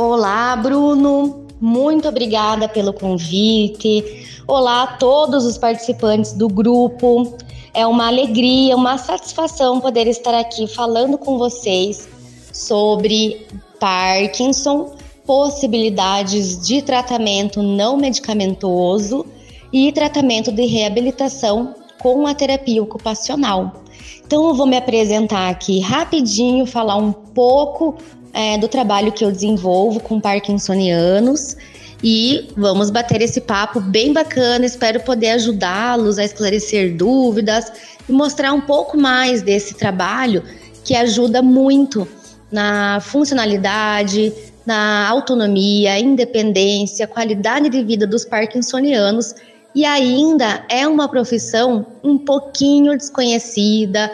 Olá, 0.00 0.54
Bruno. 0.54 1.44
Muito 1.60 2.06
obrigada 2.06 2.68
pelo 2.68 2.92
convite. 2.92 4.28
Olá 4.46 4.84
a 4.84 4.86
todos 4.86 5.44
os 5.44 5.58
participantes 5.58 6.34
do 6.34 6.46
grupo. 6.48 7.36
É 7.74 7.84
uma 7.84 8.06
alegria, 8.06 8.76
uma 8.76 8.96
satisfação 8.96 9.80
poder 9.80 10.06
estar 10.06 10.38
aqui 10.38 10.68
falando 10.68 11.18
com 11.18 11.36
vocês 11.36 12.08
sobre 12.52 13.44
Parkinson, 13.80 14.94
possibilidades 15.26 16.64
de 16.64 16.80
tratamento 16.80 17.60
não 17.60 17.96
medicamentoso 17.96 19.26
e 19.72 19.90
tratamento 19.90 20.52
de 20.52 20.64
reabilitação 20.64 21.74
com 21.98 22.24
a 22.24 22.34
terapia 22.36 22.80
ocupacional. 22.80 23.82
Então, 24.24 24.46
eu 24.46 24.54
vou 24.54 24.66
me 24.66 24.76
apresentar 24.76 25.48
aqui 25.48 25.80
rapidinho, 25.80 26.66
falar 26.66 26.96
um 26.96 27.12
pouco 27.12 27.96
é, 28.32 28.58
do 28.58 28.68
trabalho 28.68 29.12
que 29.12 29.24
eu 29.24 29.30
desenvolvo 29.30 30.00
com 30.00 30.20
parkinsonianos 30.20 31.56
e 32.02 32.48
vamos 32.56 32.90
bater 32.90 33.20
esse 33.20 33.40
papo 33.40 33.80
bem 33.80 34.12
bacana. 34.12 34.64
Espero 34.64 35.00
poder 35.00 35.30
ajudá-los 35.30 36.18
a 36.18 36.24
esclarecer 36.24 36.96
dúvidas 36.96 37.72
e 38.08 38.12
mostrar 38.12 38.52
um 38.52 38.60
pouco 38.60 38.96
mais 38.96 39.42
desse 39.42 39.74
trabalho 39.74 40.42
que 40.84 40.94
ajuda 40.94 41.42
muito 41.42 42.06
na 42.50 43.00
funcionalidade, 43.00 44.32
na 44.64 45.08
autonomia, 45.08 45.98
independência, 45.98 47.06
qualidade 47.06 47.68
de 47.68 47.82
vida 47.82 48.06
dos 48.06 48.24
parkinsonianos 48.24 49.34
e 49.74 49.84
ainda 49.84 50.64
é 50.68 50.86
uma 50.86 51.08
profissão 51.08 51.86
um 52.02 52.16
pouquinho 52.16 52.96
desconhecida, 52.96 54.10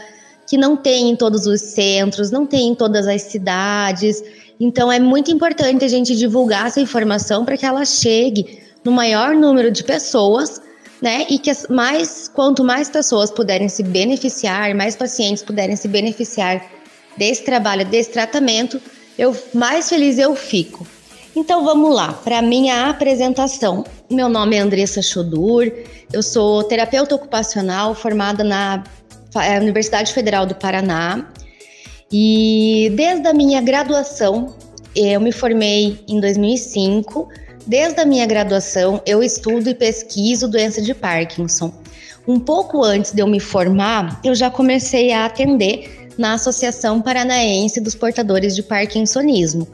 que 0.46 0.56
não 0.56 0.76
tem 0.76 1.10
em 1.10 1.16
todos 1.16 1.46
os 1.46 1.60
centros, 1.60 2.30
não 2.30 2.46
tem 2.46 2.68
em 2.68 2.74
todas 2.74 3.06
as 3.06 3.22
cidades. 3.22 4.22
Então 4.58 4.90
é 4.90 5.00
muito 5.00 5.30
importante 5.30 5.84
a 5.84 5.88
gente 5.88 6.14
divulgar 6.14 6.66
essa 6.66 6.80
informação 6.80 7.44
para 7.44 7.56
que 7.56 7.66
ela 7.66 7.84
chegue 7.84 8.62
no 8.84 8.92
maior 8.92 9.34
número 9.34 9.70
de 9.70 9.82
pessoas, 9.82 10.60
né? 11.00 11.26
E 11.28 11.38
que 11.38 11.50
mais 11.70 12.28
quanto 12.28 12.62
mais 12.62 12.88
pessoas 12.88 13.30
puderem 13.30 13.68
se 13.68 13.82
beneficiar, 13.82 14.74
mais 14.74 14.94
pacientes 14.94 15.42
puderem 15.42 15.76
se 15.76 15.88
beneficiar 15.88 16.64
desse 17.16 17.44
trabalho, 17.44 17.84
desse 17.86 18.10
tratamento, 18.10 18.80
eu 19.18 19.36
mais 19.54 19.88
feliz 19.88 20.18
eu 20.18 20.34
fico. 20.34 20.86
Então 21.36 21.64
vamos 21.64 21.92
lá, 21.92 22.12
para 22.12 22.40
minha 22.40 22.88
apresentação. 22.88 23.84
Meu 24.10 24.28
nome 24.28 24.56
é 24.56 24.60
Andressa 24.60 25.02
Chodur, 25.02 25.70
eu 26.12 26.22
sou 26.22 26.62
terapeuta 26.62 27.14
ocupacional 27.14 27.94
formada 27.94 28.44
na 28.44 28.84
é, 29.42 29.58
Universidade 29.58 30.12
Federal 30.12 30.46
do 30.46 30.54
Paraná. 30.54 31.28
E 32.12 32.92
desde 32.94 33.26
a 33.26 33.34
minha 33.34 33.60
graduação, 33.60 34.54
eu 34.94 35.20
me 35.20 35.32
formei 35.32 35.98
em 36.08 36.20
2005. 36.20 37.28
Desde 37.66 38.00
a 38.00 38.04
minha 38.04 38.26
graduação, 38.26 39.00
eu 39.06 39.22
estudo 39.22 39.70
e 39.70 39.74
pesquiso 39.74 40.48
doença 40.48 40.82
de 40.82 40.94
Parkinson. 40.94 41.72
Um 42.28 42.38
pouco 42.38 42.82
antes 42.82 43.12
de 43.12 43.20
eu 43.20 43.26
me 43.26 43.40
formar, 43.40 44.20
eu 44.22 44.34
já 44.34 44.50
comecei 44.50 45.12
a 45.12 45.26
atender 45.26 46.08
na 46.16 46.34
Associação 46.34 47.00
Paranaense 47.00 47.80
dos 47.80 47.94
Portadores 47.94 48.54
de 48.54 48.62
Parkinsonismo. 48.62 49.66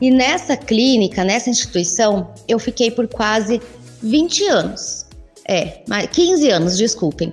E 0.00 0.10
nessa 0.10 0.56
clínica, 0.56 1.24
nessa 1.24 1.50
instituição, 1.50 2.32
eu 2.46 2.58
fiquei 2.58 2.90
por 2.90 3.06
quase 3.08 3.60
20 4.02 4.44
anos. 4.46 5.06
É, 5.46 5.82
15 6.12 6.50
anos, 6.50 6.78
desculpem 6.78 7.32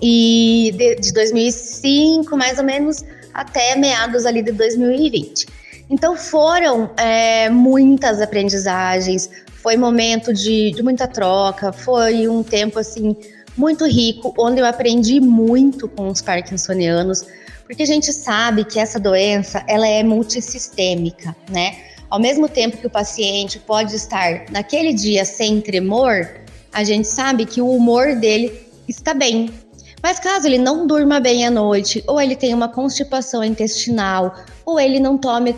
e 0.00 0.72
de, 0.76 0.96
de 0.96 1.12
2005 1.12 2.36
mais 2.36 2.58
ou 2.58 2.64
menos 2.64 3.04
até 3.32 3.76
meados 3.76 4.24
ali 4.24 4.42
de 4.42 4.52
2020. 4.52 5.46
Então 5.88 6.16
foram 6.16 6.90
é, 6.96 7.48
muitas 7.48 8.20
aprendizagens, 8.20 9.30
foi 9.62 9.76
momento 9.76 10.32
de, 10.32 10.72
de 10.72 10.82
muita 10.82 11.06
troca, 11.06 11.72
foi 11.72 12.28
um 12.28 12.42
tempo 12.42 12.78
assim 12.78 13.16
muito 13.56 13.86
rico, 13.86 14.34
onde 14.38 14.60
eu 14.60 14.66
aprendi 14.66 15.20
muito 15.20 15.88
com 15.88 16.08
os 16.08 16.20
parkinsonianos, 16.20 17.24
porque 17.64 17.82
a 17.82 17.86
gente 17.86 18.12
sabe 18.12 18.64
que 18.64 18.78
essa 18.78 18.98
doença 18.98 19.64
ela 19.66 19.86
é 19.86 20.02
multissistêmica, 20.02 21.34
né? 21.50 21.76
Ao 22.08 22.20
mesmo 22.20 22.48
tempo 22.48 22.76
que 22.76 22.86
o 22.86 22.90
paciente 22.90 23.58
pode 23.58 23.96
estar 23.96 24.44
naquele 24.50 24.92
dia 24.92 25.24
sem 25.24 25.60
tremor, 25.60 26.28
a 26.72 26.84
gente 26.84 27.08
sabe 27.08 27.44
que 27.44 27.60
o 27.60 27.68
humor 27.68 28.14
dele 28.14 28.52
está 28.86 29.12
bem, 29.12 29.50
mas 30.06 30.20
caso 30.20 30.46
ele 30.46 30.56
não 30.56 30.86
durma 30.86 31.18
bem 31.18 31.44
à 31.44 31.50
noite, 31.50 32.00
ou 32.06 32.20
ele 32.20 32.36
tenha 32.36 32.54
uma 32.54 32.68
constipação 32.68 33.42
intestinal, 33.42 34.36
ou 34.64 34.78
ele 34.78 35.00
não 35.00 35.18
tome 35.18 35.56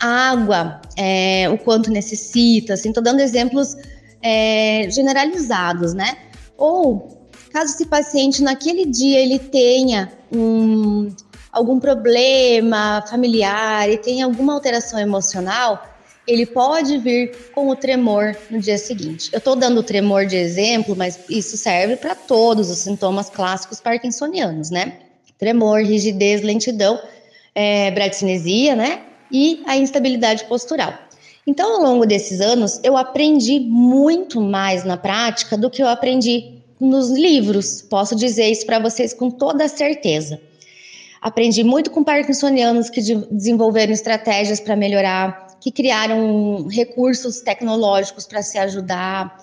água 0.00 0.80
é, 0.96 1.46
o 1.50 1.58
quanto 1.58 1.90
necessita, 1.90 2.72
assim, 2.72 2.90
tô 2.90 3.02
dando 3.02 3.20
exemplos 3.20 3.76
é, 4.22 4.88
generalizados, 4.90 5.92
né? 5.92 6.16
Ou 6.56 7.28
caso 7.52 7.74
esse 7.74 7.84
paciente 7.84 8.42
naquele 8.42 8.86
dia 8.86 9.18
ele 9.18 9.38
tenha 9.38 10.10
um, 10.34 11.14
algum 11.52 11.78
problema 11.78 13.04
familiar 13.10 13.90
e 13.90 13.98
tenha 13.98 14.24
alguma 14.24 14.54
alteração 14.54 14.98
emocional, 14.98 15.86
ele 16.26 16.46
pode 16.46 16.98
vir 16.98 17.50
com 17.52 17.68
o 17.68 17.76
tremor 17.76 18.36
no 18.50 18.60
dia 18.60 18.78
seguinte. 18.78 19.30
Eu 19.32 19.38
estou 19.38 19.56
dando 19.56 19.78
o 19.78 19.82
tremor 19.82 20.26
de 20.26 20.36
exemplo, 20.36 20.94
mas 20.96 21.18
isso 21.28 21.56
serve 21.56 21.96
para 21.96 22.14
todos 22.14 22.70
os 22.70 22.78
sintomas 22.78 23.28
clássicos 23.28 23.80
parkinsonianos, 23.80 24.70
né? 24.70 24.98
Tremor, 25.38 25.82
rigidez, 25.82 26.42
lentidão, 26.42 27.00
é, 27.54 27.90
bradicinesia, 27.90 28.76
né? 28.76 29.02
E 29.30 29.62
a 29.66 29.76
instabilidade 29.76 30.44
postural. 30.44 30.94
Então, 31.44 31.74
ao 31.74 31.82
longo 31.82 32.06
desses 32.06 32.40
anos, 32.40 32.78
eu 32.84 32.96
aprendi 32.96 33.58
muito 33.58 34.40
mais 34.40 34.84
na 34.84 34.96
prática 34.96 35.56
do 35.56 35.68
que 35.68 35.82
eu 35.82 35.88
aprendi 35.88 36.62
nos 36.78 37.10
livros. 37.10 37.82
Posso 37.82 38.14
dizer 38.14 38.48
isso 38.48 38.64
para 38.64 38.78
vocês 38.78 39.12
com 39.12 39.28
toda 39.28 39.66
certeza. 39.66 40.40
Aprendi 41.20 41.64
muito 41.64 41.90
com 41.90 42.04
parkinsonianos 42.04 42.90
que 42.90 43.00
de 43.00 43.14
desenvolveram 43.30 43.92
estratégias 43.92 44.60
para 44.60 44.76
melhorar 44.76 45.51
que 45.62 45.70
criaram 45.70 46.66
recursos 46.68 47.40
tecnológicos 47.40 48.26
para 48.26 48.42
se 48.42 48.58
ajudar, 48.58 49.38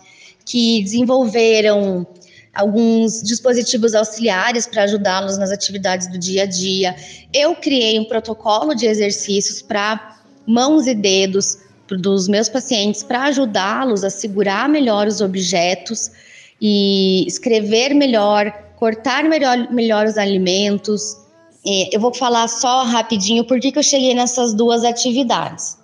que 0.45 0.83
desenvolveram 0.83 2.05
alguns 2.53 3.23
dispositivos 3.23 3.95
auxiliares 3.95 4.67
para 4.67 4.83
ajudá-los 4.83 5.37
nas 5.37 5.49
atividades 5.49 6.07
do 6.07 6.17
dia 6.17 6.43
a 6.43 6.45
dia. 6.45 6.93
Eu 7.33 7.55
criei 7.55 7.97
um 7.97 8.03
protocolo 8.03 8.75
de 8.75 8.85
exercícios 8.85 9.61
para 9.61 10.17
mãos 10.45 10.87
e 10.87 10.93
dedos 10.93 11.57
dos 11.87 12.27
meus 12.27 12.49
pacientes 12.49 13.01
para 13.01 13.23
ajudá-los 13.23 14.03
a 14.03 14.09
segurar 14.09 14.67
melhor 14.67 15.07
os 15.07 15.21
objetos 15.21 16.11
e 16.59 17.25
escrever 17.25 17.93
melhor, 17.95 18.51
cortar 18.75 19.23
melhor, 19.23 19.71
melhor 19.71 20.05
os 20.05 20.17
alimentos. 20.17 21.15
Eu 21.93 22.01
vou 22.01 22.13
falar 22.13 22.49
só 22.49 22.83
rapidinho 22.83 23.45
por 23.45 23.57
que 23.61 23.71
eu 23.73 23.83
cheguei 23.83 24.13
nessas 24.13 24.53
duas 24.53 24.83
atividades. 24.83 25.78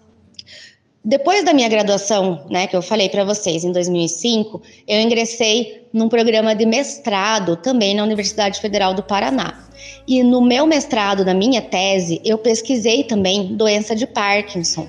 Depois 1.08 1.46
da 1.46 1.54
minha 1.54 1.70
graduação, 1.70 2.44
né, 2.50 2.66
que 2.66 2.76
eu 2.76 2.82
falei 2.82 3.08
para 3.10 3.24
vocês, 3.24 3.64
em 3.64 3.72
2005, 3.72 4.60
eu 4.88 5.00
ingressei 5.00 5.88
num 5.94 6.10
programa 6.10 6.56
de 6.56 6.66
mestrado 6.66 7.56
também 7.56 7.94
na 7.94 8.04
Universidade 8.04 8.60
Federal 8.60 8.92
do 8.96 9.04
Paraná. 9.04 9.68
E 10.08 10.24
no 10.24 10.42
meu 10.42 10.66
mestrado, 10.66 11.24
na 11.24 11.36
minha 11.36 11.62
tese, 11.62 12.20
eu 12.26 12.40
pesquisei 12.40 13.04
também 13.04 13.56
doença 13.56 13.96
de 13.96 14.08
Parkinson. 14.08 14.88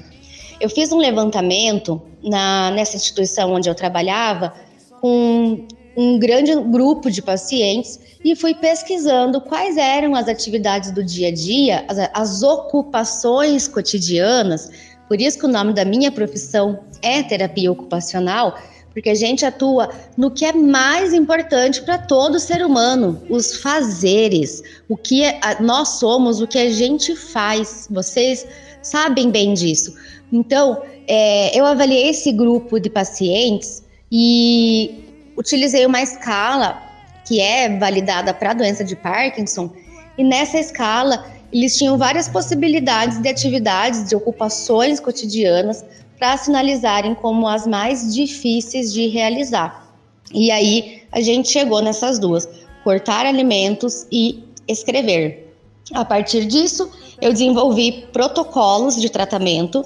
Eu 0.59 0.71
fiz 0.71 0.91
um 0.91 0.97
levantamento 0.97 2.01
na, 2.23 2.71
nessa 2.71 2.97
instituição 2.97 3.53
onde 3.53 3.69
eu 3.69 3.75
trabalhava 3.75 4.55
com 5.03 5.67
um 5.95 6.19
grande 6.19 6.55
grupo 6.55 7.11
de 7.11 7.21
pacientes 7.21 8.01
e 8.25 8.35
fui 8.35 8.55
pesquisando 8.55 9.39
quais 9.43 9.77
eram 9.77 10.15
as 10.15 10.29
atividades 10.29 10.93
do 10.93 11.05
dia 11.05 11.29
a 11.29 11.33
dia, 11.33 11.85
as, 11.89 11.99
as 12.15 12.43
ocupações 12.43 13.69
cotidianas 13.69 14.71
por 15.09 15.21
isso 15.21 15.39
que 15.39 15.47
o 15.47 15.49
nome 15.49 15.73
da 15.73 15.85
minha 15.85 16.11
profissão 16.11 16.81
é 17.03 17.23
terapia 17.23 17.71
ocupacional, 17.71 18.59
porque 18.93 19.11
a 19.11 19.15
gente 19.15 19.45
atua 19.45 19.91
no 20.17 20.31
que 20.31 20.45
é 20.45 20.53
mais 20.53 21.13
importante 21.13 21.83
para 21.83 21.99
todo 21.99 22.41
ser 22.41 22.65
humano, 22.65 23.23
os 23.29 23.59
fazeres, 23.59 24.63
o 24.89 24.97
que 24.97 25.23
é, 25.23 25.39
nós 25.61 25.99
somos, 25.99 26.41
o 26.41 26.47
que 26.47 26.59
a 26.59 26.71
gente 26.71 27.15
faz. 27.15 27.87
Vocês 27.91 28.47
sabem 28.83 29.31
bem 29.31 29.53
disso. 29.53 29.95
Então, 30.33 30.83
é, 31.07 31.59
eu 31.59 31.67
avaliei 31.67 32.09
esse 32.09 32.33
grupo 32.33 32.81
de 32.81 32.89
pacientes 32.89 33.85
e 34.11 35.05
utilizei 35.37 35.85
uma 35.85 36.01
escala 36.01 36.83
que 37.27 37.41
é 37.41 37.77
validada 37.77 38.33
para 38.33 38.53
a 38.53 38.55
doença 38.55 38.83
de 38.83 38.97
Parkinson, 38.97 39.71
e 40.17 40.25
nessa 40.25 40.59
escala 40.59 41.27
eles 41.53 41.77
tinham 41.77 41.97
várias 41.97 42.29
possibilidades 42.29 43.21
de 43.21 43.29
atividades, 43.29 44.09
de 44.09 44.17
ocupações 44.17 45.01
cotidianas 45.01 45.85
para 46.19 46.37
sinalizarem 46.37 47.15
como 47.15 47.47
as 47.47 47.67
mais 47.67 48.15
difíceis 48.15 48.93
de 48.93 49.07
realizar. 49.09 49.95
E 50.33 50.51
aí 50.51 51.03
a 51.13 51.21
gente 51.21 51.49
chegou 51.49 51.81
nessas 51.81 52.19
duas: 52.19 52.49
cortar 52.83 53.27
alimentos 53.27 54.07
e 54.11 54.45
escrever. 54.67 55.55
A 55.93 56.05
partir 56.05 56.47
disso, 56.47 56.91
eu 57.21 57.33
desenvolvi 57.33 58.07
protocolos 58.13 59.01
de 59.01 59.09
tratamento 59.09 59.85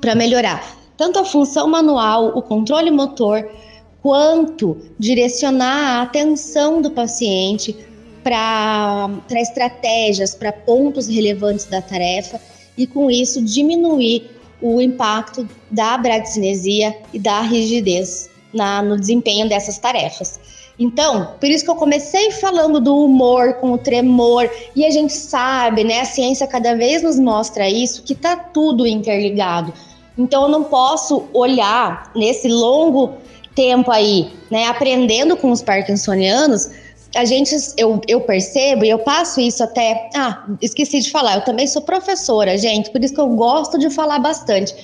para 0.00 0.14
melhorar 0.14 0.84
tanto 0.96 1.18
a 1.18 1.24
função 1.24 1.68
manual, 1.68 2.28
o 2.36 2.42
controle 2.42 2.90
motor, 2.90 3.48
quanto 4.00 4.76
direcionar 4.98 5.98
a 5.98 6.02
atenção 6.02 6.80
do 6.80 6.90
paciente 6.90 7.76
para 8.24 9.40
estratégias, 9.40 10.34
para 10.34 10.50
pontos 10.50 11.06
relevantes 11.06 11.66
da 11.66 11.80
tarefa 11.80 12.40
e 12.76 12.86
com 12.86 13.10
isso 13.10 13.44
diminuir 13.44 14.30
o 14.60 14.80
impacto 14.80 15.46
da 15.70 15.96
bradicinesia 15.98 16.96
e 17.12 17.18
da 17.18 17.42
rigidez 17.42 18.30
na, 18.52 18.82
no 18.82 18.98
desempenho 18.98 19.48
dessas 19.48 19.78
tarefas. 19.78 20.40
Então, 20.78 21.34
por 21.38 21.48
isso 21.48 21.64
que 21.64 21.70
eu 21.70 21.76
comecei 21.76 22.32
falando 22.32 22.80
do 22.80 22.96
humor 23.04 23.54
com 23.54 23.72
o 23.72 23.78
tremor, 23.78 24.50
e 24.74 24.84
a 24.84 24.90
gente 24.90 25.12
sabe, 25.12 25.84
né? 25.84 26.00
A 26.00 26.04
ciência 26.04 26.46
cada 26.46 26.74
vez 26.74 27.02
nos 27.02 27.18
mostra 27.18 27.68
isso, 27.68 28.02
que 28.02 28.14
tá 28.14 28.34
tudo 28.34 28.86
interligado. 28.86 29.72
Então, 30.18 30.44
eu 30.44 30.48
não 30.48 30.64
posso 30.64 31.28
olhar 31.32 32.10
nesse 32.16 32.48
longo 32.48 33.14
tempo 33.54 33.90
aí, 33.90 34.32
né, 34.50 34.66
aprendendo 34.66 35.36
com 35.36 35.52
os 35.52 35.62
parkinsonianos, 35.62 36.70
a 37.14 37.24
gente, 37.24 37.54
eu, 37.76 38.00
eu 38.08 38.20
percebo 38.20 38.84
e 38.84 38.90
eu 38.90 38.98
passo 38.98 39.40
isso 39.40 39.62
até. 39.62 40.08
Ah, 40.14 40.46
esqueci 40.60 41.00
de 41.00 41.10
falar, 41.10 41.36
eu 41.36 41.44
também 41.44 41.66
sou 41.66 41.82
professora, 41.82 42.56
gente, 42.58 42.90
por 42.90 43.02
isso 43.02 43.14
que 43.14 43.20
eu 43.20 43.28
gosto 43.28 43.78
de 43.78 43.90
falar 43.90 44.18
bastante. 44.18 44.74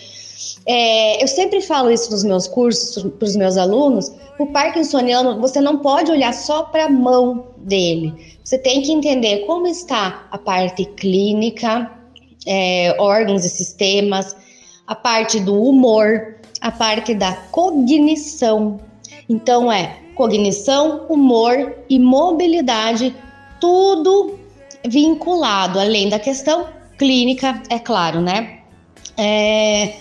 É, 0.67 1.23
eu 1.23 1.29
sempre 1.29 1.61
falo 1.61 1.91
isso 1.91 2.11
nos 2.11 2.25
meus 2.25 2.47
cursos 2.47 3.03
para 3.19 3.27
os 3.27 3.37
meus 3.37 3.57
alunos. 3.57 4.13
O 4.39 4.47
parkinsoniano, 4.47 5.41
você 5.41 5.61
não 5.61 5.79
pode 5.79 6.11
olhar 6.11 6.33
só 6.33 6.63
para 6.63 6.85
a 6.85 6.89
mão 6.89 7.49
dele. 7.59 8.15
Você 8.43 8.59
tem 8.59 8.81
que 8.83 8.93
entender 8.93 9.41
como 9.47 9.67
está 9.67 10.27
a 10.31 10.39
parte 10.39 10.85
clínica, 10.85 11.91
é, 12.47 12.97
órgãos 12.99 13.45
e 13.45 13.49
sistemas, 13.49 14.35
a 14.87 14.95
parte 14.95 15.41
do 15.41 15.63
humor, 15.63 16.37
a 16.61 16.71
parte 16.71 17.15
da 17.15 17.33
cognição. 17.51 18.81
Então 19.31 19.71
é 19.71 19.97
cognição, 20.17 21.07
humor 21.09 21.77
e 21.89 22.01
mobilidade, 22.01 23.15
tudo 23.61 24.37
vinculado, 24.85 25.79
além 25.79 26.09
da 26.09 26.19
questão 26.19 26.67
clínica, 26.99 27.63
é 27.71 27.79
claro, 27.79 28.21
né? 28.21 28.59
É, 29.17 29.95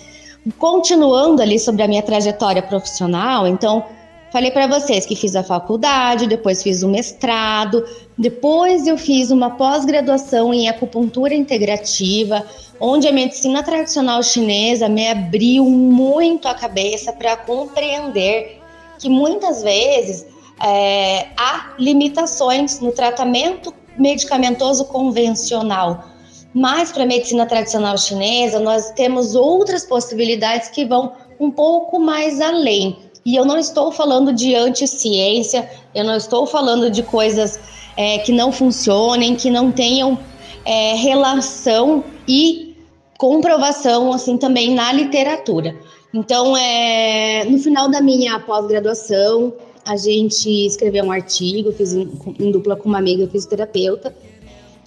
continuando 0.57 1.43
ali 1.43 1.59
sobre 1.59 1.83
a 1.83 1.87
minha 1.87 2.01
trajetória 2.01 2.63
profissional, 2.63 3.45
então 3.45 3.85
falei 4.31 4.49
para 4.49 4.65
vocês 4.65 5.05
que 5.05 5.15
fiz 5.15 5.35
a 5.35 5.43
faculdade, 5.43 6.25
depois 6.25 6.63
fiz 6.63 6.81
o 6.81 6.89
mestrado, 6.89 7.85
depois 8.17 8.87
eu 8.87 8.97
fiz 8.97 9.29
uma 9.29 9.51
pós-graduação 9.51 10.51
em 10.51 10.67
acupuntura 10.67 11.35
integrativa, 11.35 12.43
onde 12.79 13.07
a 13.07 13.11
medicina 13.11 13.61
tradicional 13.61 14.23
chinesa 14.23 14.89
me 14.89 15.07
abriu 15.07 15.65
muito 15.65 16.47
a 16.47 16.55
cabeça 16.55 17.13
para 17.13 17.37
compreender 17.37 18.58
que 18.99 19.09
muitas 19.09 19.63
vezes 19.63 20.25
é, 20.61 21.27
há 21.37 21.73
limitações 21.79 22.79
no 22.79 22.91
tratamento 22.91 23.73
medicamentoso 23.97 24.85
convencional. 24.85 26.05
Mas 26.53 26.91
para 26.91 27.03
a 27.03 27.05
medicina 27.05 27.45
tradicional 27.45 27.97
chinesa, 27.97 28.59
nós 28.59 28.91
temos 28.91 29.35
outras 29.35 29.85
possibilidades 29.85 30.69
que 30.69 30.85
vão 30.85 31.13
um 31.39 31.49
pouco 31.49 31.99
mais 31.99 32.41
além. 32.41 32.97
E 33.25 33.35
eu 33.35 33.45
não 33.45 33.57
estou 33.57 33.91
falando 33.91 34.33
de 34.33 34.55
anti-ciência, 34.55 35.69
eu 35.93 36.03
não 36.03 36.15
estou 36.15 36.45
falando 36.45 36.89
de 36.89 37.03
coisas 37.03 37.59
é, 37.95 38.17
que 38.19 38.31
não 38.31 38.51
funcionem, 38.51 39.35
que 39.35 39.49
não 39.49 39.71
tenham 39.71 40.17
é, 40.65 40.95
relação 40.95 42.03
e 42.27 42.75
comprovação 43.17 44.11
assim 44.13 44.37
também 44.37 44.73
na 44.73 44.91
literatura. 44.91 45.75
Então, 46.13 46.57
é, 46.57 47.45
no 47.45 47.59
final 47.59 47.89
da 47.89 48.01
minha 48.01 48.39
pós-graduação, 48.39 49.53
a 49.85 49.95
gente 49.95 50.49
escreveu 50.65 51.05
um 51.05 51.11
artigo, 51.11 51.71
fiz 51.71 51.93
em, 51.93 52.51
dupla 52.51 52.75
com 52.75 52.89
uma 52.89 52.97
amiga 52.97 53.27
fisioterapeuta, 53.27 54.15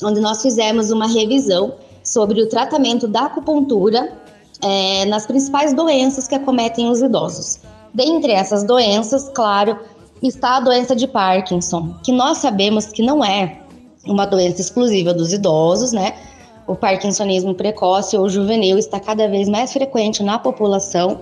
onde 0.02 0.20
nós 0.20 0.42
fizemos 0.42 0.90
uma 0.90 1.06
revisão 1.06 1.74
sobre 2.02 2.42
o 2.42 2.48
tratamento 2.48 3.06
da 3.06 3.26
acupuntura 3.26 4.12
é, 4.62 5.04
nas 5.06 5.26
principais 5.26 5.72
doenças 5.72 6.26
que 6.26 6.34
acometem 6.34 6.90
os 6.90 7.00
idosos. 7.00 7.60
Dentre 7.94 8.32
essas 8.32 8.64
doenças, 8.64 9.30
claro, 9.32 9.78
está 10.22 10.56
a 10.56 10.60
doença 10.60 10.96
de 10.96 11.06
Parkinson, 11.06 11.94
que 12.02 12.10
nós 12.10 12.38
sabemos 12.38 12.86
que 12.86 13.02
não 13.02 13.24
é 13.24 13.60
uma 14.04 14.26
doença 14.26 14.60
exclusiva 14.60 15.14
dos 15.14 15.32
idosos, 15.32 15.92
né? 15.92 16.14
O 16.72 16.76
parkinsonismo 16.76 17.54
precoce 17.54 18.16
ou 18.16 18.28
juvenil 18.30 18.78
está 18.78 18.98
cada 18.98 19.28
vez 19.28 19.46
mais 19.46 19.72
frequente 19.72 20.22
na 20.22 20.38
população. 20.38 21.20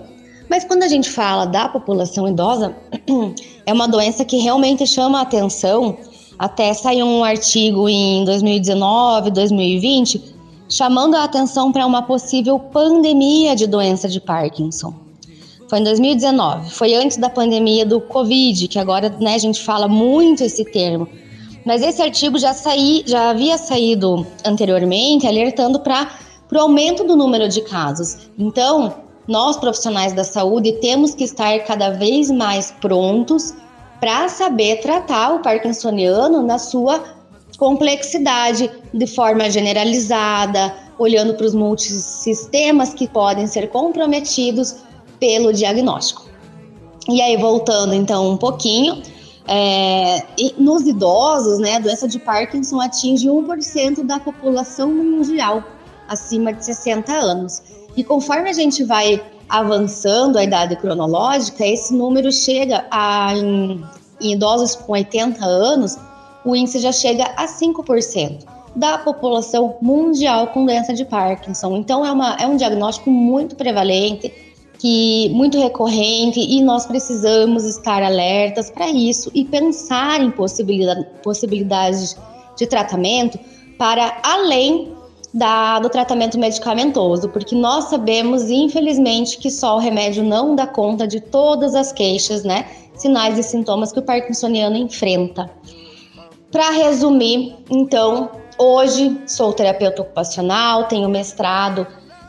Mas 0.49 0.63
quando 0.63 0.83
a 0.83 0.87
gente 0.87 1.09
fala 1.09 1.45
da 1.45 1.67
população 1.67 2.27
idosa, 2.27 2.73
é 3.65 3.73
uma 3.73 3.87
doença 3.87 4.23
que 4.23 4.37
realmente 4.37 4.87
chama 4.87 5.19
a 5.19 5.23
atenção. 5.23 5.97
Até 6.39 6.73
saiu 6.73 7.05
um 7.05 7.23
artigo 7.23 7.89
em 7.89 8.23
2019, 8.23 9.29
2020, 9.31 10.35
chamando 10.69 11.15
a 11.15 11.25
atenção 11.25 11.71
para 11.71 11.85
uma 11.85 12.01
possível 12.01 12.57
pandemia 12.57 13.53
de 13.53 13.67
doença 13.67 14.07
de 14.07 14.21
Parkinson. 14.21 14.93
Foi 15.67 15.79
em 15.79 15.83
2019, 15.83 16.69
foi 16.71 16.95
antes 16.95 17.17
da 17.17 17.29
pandemia 17.29 17.85
do 17.85 17.99
Covid, 17.99 18.69
que 18.69 18.79
agora 18.79 19.09
né, 19.19 19.35
a 19.35 19.37
gente 19.37 19.61
fala 19.61 19.87
muito 19.87 20.43
esse 20.43 20.63
termo. 20.65 21.07
Mas 21.65 21.81
esse 21.81 22.01
artigo 22.01 22.37
já, 22.37 22.53
saí, 22.53 23.03
já 23.05 23.29
havia 23.29 23.57
saído 23.57 24.25
anteriormente, 24.45 25.27
alertando 25.27 25.79
para 25.79 26.07
o 26.51 26.57
aumento 26.59 27.03
do 27.03 27.15
número 27.15 27.47
de 27.47 27.61
casos. 27.61 28.29
Então, 28.37 28.95
nós 29.27 29.57
profissionais 29.57 30.13
da 30.13 30.23
saúde 30.23 30.73
temos 30.73 31.13
que 31.13 31.23
estar 31.23 31.59
cada 31.59 31.91
vez 31.91 32.31
mais 32.31 32.71
prontos 32.71 33.53
para 33.99 34.27
saber 34.27 34.81
tratar 34.81 35.35
o 35.35 35.39
parkinsoniano 35.39 36.41
na 36.41 36.57
sua 36.57 37.03
complexidade, 37.57 38.71
de 38.91 39.05
forma 39.05 39.49
generalizada, 39.49 40.73
olhando 40.97 41.35
para 41.35 41.45
os 41.45 41.53
multisistemas 41.53 42.93
que 42.93 43.07
podem 43.07 43.45
ser 43.45 43.69
comprometidos 43.69 44.77
pelo 45.19 45.53
diagnóstico. 45.53 46.25
E 47.07 47.21
aí, 47.21 47.37
voltando 47.37 47.93
então 47.93 48.31
um 48.31 48.37
pouquinho, 48.37 49.01
é, 49.47 50.23
nos 50.57 50.87
idosos, 50.87 51.59
né, 51.59 51.75
a 51.75 51.79
doença 51.79 52.07
de 52.07 52.19
Parkinson 52.19 52.79
atinge 52.79 53.27
1% 53.27 54.03
da 54.05 54.19
população 54.19 54.93
mundial 54.93 55.63
acima 56.07 56.53
de 56.53 56.63
60 56.65 57.11
anos. 57.11 57.61
E 57.95 58.03
conforme 58.03 58.49
a 58.49 58.53
gente 58.53 58.83
vai 58.83 59.21
avançando 59.49 60.37
a 60.37 60.43
idade 60.43 60.75
cronológica, 60.77 61.65
esse 61.65 61.93
número 61.93 62.31
chega 62.31 62.85
a, 62.89 63.33
em, 63.35 63.83
em 64.21 64.33
idosos 64.33 64.75
com 64.75 64.93
80 64.93 65.43
anos, 65.43 65.97
o 66.45 66.55
índice 66.55 66.79
já 66.79 66.91
chega 66.91 67.25
a 67.35 67.45
5% 67.45 68.45
da 68.75 68.97
população 68.97 69.75
mundial 69.81 70.47
com 70.47 70.65
doença 70.65 70.93
de 70.93 71.03
Parkinson. 71.03 71.75
Então, 71.75 72.05
é, 72.05 72.11
uma, 72.11 72.35
é 72.35 72.47
um 72.47 72.55
diagnóstico 72.55 73.11
muito 73.11 73.55
prevalente 73.55 74.50
que 74.81 75.29
muito 75.29 75.59
recorrente 75.59 76.39
e 76.39 76.59
nós 76.59 76.87
precisamos 76.87 77.65
estar 77.65 78.01
alertas 78.01 78.71
para 78.71 78.89
isso 78.89 79.29
e 79.31 79.45
pensar 79.45 80.19
em 80.19 80.31
possibilidade, 80.31 81.05
possibilidades 81.21 82.17
de 82.57 82.65
tratamento 82.65 83.37
para 83.77 84.19
além 84.23 84.91
da, 85.31 85.77
do 85.77 85.87
tratamento 85.87 86.39
medicamentoso, 86.39 87.29
porque 87.29 87.53
nós 87.53 87.85
sabemos, 87.85 88.49
infelizmente, 88.49 89.37
que 89.37 89.51
só 89.51 89.75
o 89.75 89.79
remédio 89.79 90.23
não 90.23 90.55
dá 90.55 90.65
conta 90.65 91.07
de 91.07 91.21
todas 91.21 91.75
as 91.75 91.91
queixas, 91.91 92.43
né? 92.43 92.65
Sinais 92.95 93.37
e 93.37 93.43
sintomas 93.43 93.91
que 93.91 93.99
o 93.99 94.03
parkinsoniano 94.03 94.75
enfrenta. 94.75 95.47
Para 96.51 96.71
resumir, 96.71 97.55
então, 97.69 98.31
hoje 98.57 99.15
sou 99.27 99.53
terapeuta 99.53 100.01
ocupacional, 100.01 100.85
tenho 100.85 101.07
mestrado 101.07 101.85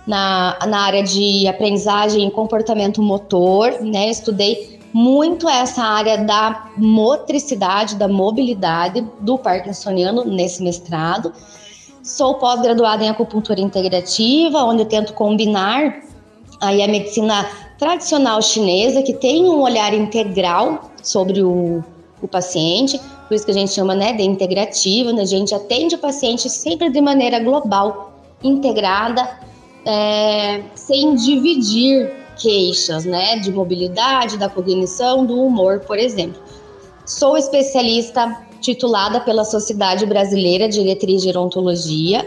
na, 0.07 0.59
na 0.67 0.81
área 0.81 1.03
de 1.03 1.47
aprendizagem 1.47 2.27
e 2.27 2.31
comportamento 2.31 3.03
motor, 3.03 3.81
né? 3.81 4.11
Estudei 4.11 4.81
muito 4.93 5.49
essa 5.49 5.83
área 5.83 6.19
da 6.19 6.71
motricidade, 6.77 7.97
da 7.97 8.09
mobilidade 8.09 9.07
do 9.21 9.39
parkinsoniano 9.39 10.25
nesse 10.25 10.63
mestrado. 10.63 11.33
Sou 12.03 12.35
pós-graduada 12.35 13.05
em 13.05 13.09
acupuntura 13.09 13.61
integrativa, 13.61 14.65
onde 14.65 14.83
eu 14.83 14.87
tento 14.87 15.15
combinar 15.15 16.03
aí 16.61 16.83
a 16.83 16.89
medicina 16.89 17.49
tradicional 17.79 18.43
chinesa, 18.43 19.03
que 19.03 19.15
tem 19.15 19.45
um 19.45 19.61
olhar 19.61 19.95
integral 19.95 20.91
sobre 21.03 21.43
o, 21.43 21.83
o 22.21 22.29
paciente, 22.29 23.01
por 23.27 23.35
isso 23.35 23.45
que 23.45 23.51
a 23.51 23.55
gente 23.55 23.73
chama 23.73 23.95
né, 23.95 24.13
de 24.13 24.23
integrativa, 24.23 25.13
né? 25.13 25.23
a 25.23 25.27
gente 25.27 25.55
atende 25.55 25.95
o 25.95 25.99
paciente 25.99 26.51
sempre 26.51 26.91
de 26.91 27.01
maneira 27.01 27.41
global, 27.41 28.21
integrada, 28.43 29.29
é, 29.85 30.63
sem 30.75 31.15
dividir 31.15 32.11
queixas, 32.41 33.05
né, 33.05 33.39
de 33.39 33.53
mobilidade, 33.53 34.37
da 34.39 34.49
cognição, 34.49 35.25
do 35.25 35.41
humor, 35.43 35.81
por 35.81 35.99
exemplo. 35.99 36.41
Sou 37.05 37.37
especialista 37.37 38.47
titulada 38.61 39.21
pela 39.21 39.45
Sociedade 39.45 40.07
Brasileira 40.07 40.69
de 40.69 40.79
Diretriz 40.79 41.21
de 41.21 41.27
Gerontologia 41.27 42.27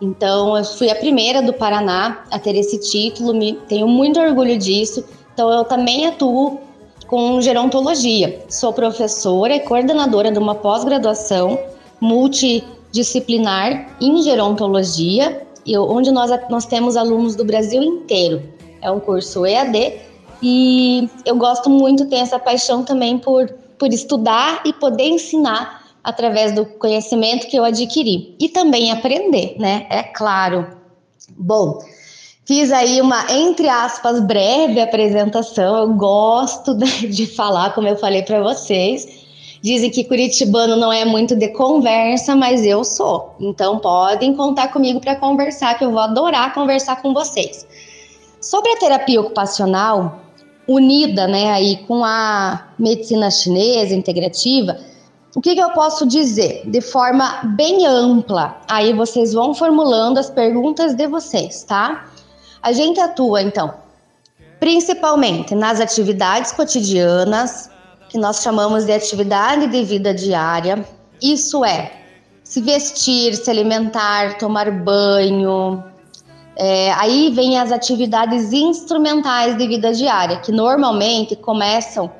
Então, 0.00 0.56
eu 0.56 0.64
fui 0.64 0.90
a 0.90 0.94
primeira 0.94 1.42
do 1.42 1.52
Paraná 1.52 2.24
a 2.30 2.38
ter 2.38 2.54
esse 2.54 2.78
título, 2.78 3.34
me, 3.34 3.54
tenho 3.68 3.88
muito 3.88 4.20
orgulho 4.20 4.56
disso. 4.56 5.04
Então, 5.32 5.50
eu 5.50 5.64
também 5.64 6.06
atuo 6.06 6.60
com 7.08 7.40
gerontologia. 7.40 8.44
Sou 8.48 8.72
professora 8.72 9.56
e 9.56 9.60
coordenadora 9.60 10.30
de 10.30 10.38
uma 10.38 10.54
pós-graduação 10.54 11.58
multidisciplinar 12.00 13.96
em 14.00 14.22
gerontologia, 14.22 15.47
onde 15.76 16.10
nós, 16.10 16.30
nós 16.48 16.66
temos 16.66 16.96
alunos 16.96 17.34
do 17.34 17.44
Brasil 17.44 17.82
inteiro. 17.82 18.42
É 18.80 18.90
um 18.90 19.00
curso 19.00 19.44
EAD 19.44 20.00
e 20.42 21.08
eu 21.24 21.36
gosto 21.36 21.68
muito, 21.68 22.06
tenho 22.06 22.22
essa 22.22 22.38
paixão 22.38 22.84
também 22.84 23.18
por, 23.18 23.48
por 23.78 23.92
estudar 23.92 24.62
e 24.64 24.72
poder 24.72 25.08
ensinar 25.08 25.82
através 26.02 26.52
do 26.54 26.64
conhecimento 26.64 27.46
que 27.48 27.56
eu 27.56 27.64
adquiri. 27.64 28.36
E 28.40 28.48
também 28.48 28.90
aprender, 28.90 29.56
né? 29.58 29.86
É 29.90 30.02
claro. 30.02 30.66
Bom, 31.36 31.78
fiz 32.46 32.72
aí 32.72 33.00
uma, 33.00 33.30
entre 33.32 33.68
aspas, 33.68 34.20
breve 34.20 34.80
apresentação. 34.80 35.76
Eu 35.76 35.92
gosto 35.94 36.74
de 36.76 37.26
falar, 37.26 37.74
como 37.74 37.88
eu 37.88 37.96
falei 37.96 38.22
para 38.22 38.42
vocês. 38.42 39.27
Dizem 39.60 39.90
que 39.90 40.04
curitibano 40.04 40.76
não 40.76 40.92
é 40.92 41.04
muito 41.04 41.34
de 41.34 41.48
conversa, 41.48 42.36
mas 42.36 42.64
eu 42.64 42.84
sou. 42.84 43.34
Então 43.40 43.78
podem 43.78 44.34
contar 44.34 44.68
comigo 44.68 45.00
para 45.00 45.16
conversar, 45.16 45.76
que 45.76 45.84
eu 45.84 45.90
vou 45.90 46.00
adorar 46.00 46.54
conversar 46.54 47.02
com 47.02 47.12
vocês. 47.12 47.66
Sobre 48.40 48.70
a 48.72 48.76
terapia 48.76 49.20
ocupacional, 49.20 50.20
unida 50.66 51.26
né, 51.26 51.50
aí 51.50 51.78
com 51.88 52.04
a 52.04 52.68
medicina 52.78 53.30
chinesa 53.30 53.94
integrativa, 53.94 54.78
o 55.34 55.40
que, 55.40 55.54
que, 55.54 55.60
eu 55.60 55.70
posso 55.70 56.06
dizer 56.06 56.62
de 56.66 56.80
forma 56.80 57.40
bem 57.56 57.86
ampla? 57.86 58.60
Aí 58.68 58.92
vocês 58.92 59.32
vão 59.32 59.54
formulando 59.54 60.18
as 60.18 60.30
perguntas 60.30 60.94
de 60.94 61.06
vocês, 61.06 61.64
tá? 61.64 62.08
A 62.62 62.72
gente 62.72 62.98
atua, 62.98 63.42
então, 63.42 63.74
principalmente 64.58 65.54
nas 65.54 65.80
atividades 65.80 66.52
cotidianas, 66.52 67.70
que 68.08 68.18
nós 68.18 68.42
chamamos 68.42 68.84
de 68.84 68.92
atividade 68.92 69.66
de 69.66 69.84
vida 69.84 70.14
diária. 70.14 70.84
Isso 71.22 71.64
é 71.64 71.92
se 72.42 72.60
vestir, 72.60 73.34
se 73.36 73.50
alimentar, 73.50 74.38
tomar 74.38 74.70
banho. 74.70 75.82
É, 76.56 76.92
aí 76.92 77.30
vem 77.30 77.58
as 77.58 77.70
atividades 77.70 78.52
instrumentais 78.52 79.56
de 79.56 79.68
vida 79.68 79.92
diária, 79.92 80.38
que 80.38 80.50
normalmente 80.50 81.36
começam 81.36 82.10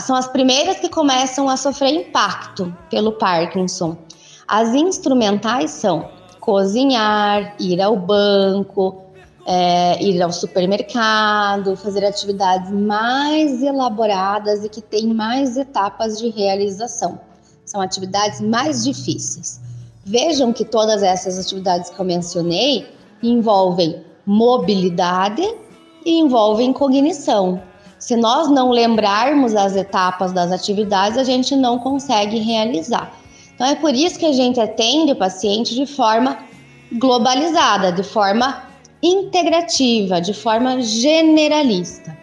são 0.00 0.16
as 0.16 0.26
primeiras 0.26 0.78
que 0.78 0.88
começam 0.88 1.48
a 1.48 1.56
sofrer 1.56 1.92
impacto 1.92 2.74
pelo 2.88 3.12
Parkinson. 3.12 3.98
As 4.46 4.74
instrumentais 4.74 5.72
são 5.72 6.08
cozinhar, 6.40 7.54
ir 7.60 7.80
ao 7.82 7.94
banco, 7.94 9.02
é, 9.50 10.02
ir 10.02 10.20
ao 10.20 10.30
supermercado, 10.30 11.74
fazer 11.74 12.04
atividades 12.04 12.70
mais 12.70 13.62
elaboradas 13.62 14.62
e 14.62 14.68
que 14.68 14.82
têm 14.82 15.06
mais 15.06 15.56
etapas 15.56 16.18
de 16.18 16.28
realização. 16.28 17.18
São 17.64 17.80
atividades 17.80 18.42
mais 18.42 18.84
difíceis. 18.84 19.58
Vejam 20.04 20.52
que 20.52 20.66
todas 20.66 21.02
essas 21.02 21.38
atividades 21.38 21.88
que 21.88 21.98
eu 21.98 22.04
mencionei 22.04 22.86
envolvem 23.22 24.04
mobilidade 24.26 25.42
e 26.04 26.18
envolvem 26.20 26.70
cognição. 26.70 27.62
Se 27.98 28.16
nós 28.16 28.50
não 28.50 28.70
lembrarmos 28.70 29.56
as 29.56 29.74
etapas 29.74 30.30
das 30.30 30.52
atividades, 30.52 31.16
a 31.16 31.24
gente 31.24 31.56
não 31.56 31.78
consegue 31.78 32.38
realizar. 32.38 33.18
Então 33.54 33.66
é 33.66 33.74
por 33.74 33.94
isso 33.94 34.18
que 34.18 34.26
a 34.26 34.32
gente 34.32 34.60
atende 34.60 35.12
o 35.12 35.16
paciente 35.16 35.74
de 35.74 35.86
forma 35.86 36.36
globalizada, 36.92 37.90
de 37.90 38.02
forma 38.02 38.67
integrativa, 39.02 40.20
de 40.20 40.34
forma 40.34 40.80
generalista. 40.80 42.16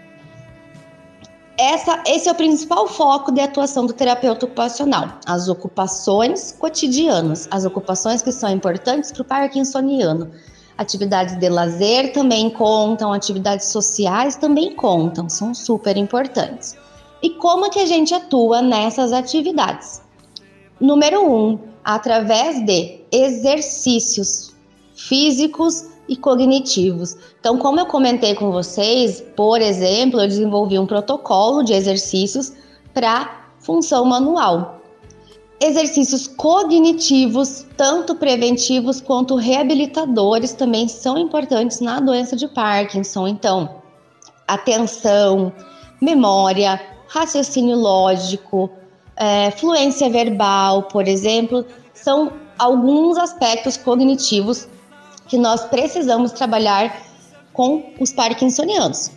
Essa, 1.58 2.04
esse 2.06 2.28
é 2.28 2.32
o 2.34 2.36
principal 2.36 2.86
foco 2.86 3.32
de 3.32 3.40
atuação 3.40 3.86
do 3.86 3.94
terapeuta 3.94 4.46
ocupacional, 4.46 5.20
as 5.26 5.48
ocupações 5.48 6.52
cotidianas, 6.52 7.48
as 7.50 7.64
ocupações 7.64 8.22
que 8.22 8.32
são 8.32 8.50
importantes 8.50 9.12
para 9.14 9.22
o 9.22 9.26
parkinsoniano. 9.26 10.30
Atividades 10.78 11.40
de 11.40 11.48
lazer 11.48 12.12
também 12.12 12.50
contam, 12.50 13.14
atividades 13.14 13.68
sociais 13.68 14.36
também 14.36 14.76
contam, 14.76 15.30
são 15.30 15.54
super 15.54 15.96
importantes. 15.96 16.76
E 17.24 17.30
como 17.30 17.70
que 17.70 17.80
a 17.80 17.86
gente 17.86 18.14
atua 18.14 18.62
nessas 18.62 19.14
atividades? 19.14 20.02
Número 20.78 21.26
um, 21.26 21.58
através 21.86 22.66
de 22.66 23.00
exercícios 23.10 24.54
físicos 24.94 25.95
e 26.08 26.16
cognitivos. 26.16 27.16
Então, 27.40 27.58
como 27.58 27.80
eu 27.80 27.86
comentei 27.86 28.36
com 28.36 28.52
vocês, 28.52 29.22
por 29.36 29.62
exemplo, 29.62 30.20
eu 30.20 30.28
desenvolvi 30.28 30.78
um 30.78 30.86
protocolo 30.86 31.64
de 31.64 31.74
exercícios 31.74 32.54
para 32.94 33.48
função 33.60 34.06
manual. 34.06 34.82
Exercícios 35.60 36.28
cognitivos, 36.28 37.66
tanto 37.78 38.16
preventivos 38.16 39.02
quanto 39.02 39.36
reabilitadores, 39.36 40.54
também 40.54 40.88
são 40.88 41.18
importantes 41.18 41.80
na 41.80 42.00
doença 42.00 42.36
de 42.36 42.48
Parkinson. 42.48 43.28
Então, 43.28 43.82
atenção, 44.48 45.52
memória, 46.02 46.80
raciocínio 47.08 47.78
lógico, 47.78 48.70
é, 49.16 49.50
fluência 49.52 50.10
verbal, 50.10 50.84
por 50.84 51.08
exemplo, 51.08 51.66
são 51.94 52.32
alguns 52.60 53.18
aspectos 53.18 53.78
cognitivos 53.78 54.68
que 55.28 55.38
nós 55.38 55.66
precisamos 55.66 56.32
trabalhar 56.32 57.02
com 57.54 57.94
os 58.00 58.14
parkinsonianos. 58.14 59.12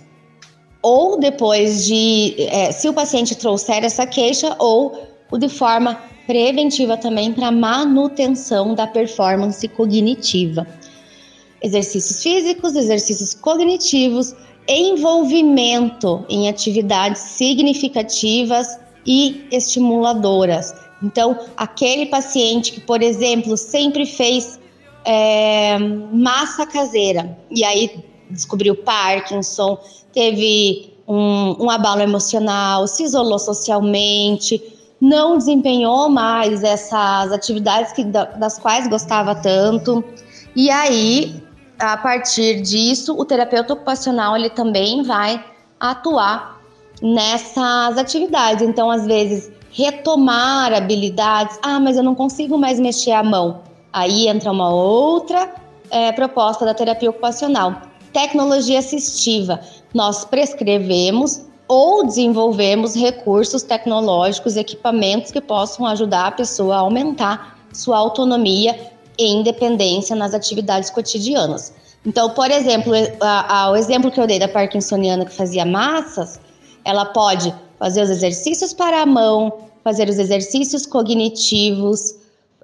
Ou 0.81 1.19
depois 1.19 1.85
de, 1.85 2.35
é, 2.39 2.71
se 2.73 2.89
o 2.89 2.95
paciente 2.95 3.35
trouxer 3.35 3.85
essa 3.85 4.07
queixa, 4.07 4.55
ou 4.59 5.09
de 5.39 5.49
forma 5.49 6.01
preventiva 6.27 6.97
também 6.97 7.33
para 7.33 7.51
manutenção 7.51 8.75
da 8.75 8.87
performance 8.87 9.67
cognitiva. 9.69 10.67
Exercícios 11.63 12.23
físicos, 12.23 12.77
exercícios 12.77 13.35
cognitivos, 13.35 14.35
envolvimento 14.69 16.25
em 16.29 16.49
atividades 16.49 17.21
significativas 17.23 18.79
e 19.07 19.47
estimuladoras. 19.51 20.75
Então, 21.03 21.39
aquele 21.57 22.07
paciente 22.07 22.73
que, 22.73 22.81
por 22.81 23.03
exemplo, 23.03 23.57
sempre 23.57 24.05
fez 24.05 24.58
é, 25.11 25.79
massa 26.13 26.67
caseira 26.67 27.39
e 27.51 27.65
aí 27.65 28.05
descobriu 28.31 28.77
Parkinson, 28.77 29.79
teve 30.13 30.93
um, 31.09 31.65
um 31.65 31.71
abalo 31.71 32.03
emocional, 32.03 32.87
se 32.87 33.05
isolou 33.05 33.39
socialmente, 33.39 34.63
não 35.01 35.39
desempenhou 35.39 36.11
mais 36.11 36.63
essas 36.63 37.33
atividades 37.33 37.93
que, 37.93 38.05
das 38.05 38.59
quais 38.59 38.87
gostava 38.87 39.35
tanto. 39.35 40.05
E 40.55 40.71
aí, 40.71 41.43
a 41.79 41.97
partir 41.97 42.61
disso, 42.61 43.17
o 43.19 43.25
terapeuta 43.25 43.73
ocupacional 43.73 44.37
ele 44.37 44.51
também 44.51 45.03
vai 45.03 45.43
atuar 45.81 46.61
nessas 47.01 47.97
atividades. 47.97 48.63
Então, 48.63 48.91
às 48.91 49.07
vezes, 49.07 49.51
retomar 49.71 50.75
habilidades. 50.75 51.59
Ah, 51.63 51.81
mas 51.81 51.97
eu 51.97 52.03
não 52.03 52.15
consigo 52.15 52.59
mais 52.59 52.79
mexer 52.79 53.13
a 53.13 53.23
mão. 53.23 53.68
Aí 53.93 54.29
entra 54.29 54.51
uma 54.51 54.71
outra 54.73 55.53
é, 55.91 56.13
proposta 56.13 56.65
da 56.65 56.75
terapia 56.75 57.11
ocupacional. 57.11 57.83
Tecnologia 58.13 58.79
assistiva. 58.79 59.61
Nós 59.95 60.25
prescrevemos 60.25 61.47
ou 61.67 62.07
desenvolvemos 62.07 62.95
recursos 62.95 63.63
tecnológicos, 63.63 64.57
equipamentos 64.57 65.31
que 65.31 65.41
possam 65.41 65.87
ajudar 65.87 66.29
a 66.29 66.33
pessoa 66.33 66.77
a 66.77 66.79
aumentar 66.81 67.59
sua 67.73 67.99
autonomia 67.99 68.93
e 69.19 69.27
independência 69.27 70.17
nas 70.17 70.33
atividades 70.33 70.89
cotidianas. 70.89 71.75
Então, 72.07 72.31
por 72.31 72.51
exemplo, 72.51 72.93
a, 73.21 73.65
a, 73.65 73.71
o 73.71 73.77
exemplo 73.77 74.11
que 74.11 74.21
eu 74.21 74.27
dei 74.27 74.39
da 74.39 74.49
parkinsoniana 74.49 75.27
que 75.27 75.33
fazia 75.33 75.67
massas, 75.67 76.41
ela 76.85 77.05
pode 77.05 77.55
fazer 77.79 78.03
os 78.03 78.11
exercícios 78.11 78.73
para 78.73 79.03
a 79.03 79.07
mão, 79.07 79.53
fazer 79.85 80.09
os 80.09 80.19
exercícios 80.19 80.87
cognitivos 80.87 82.15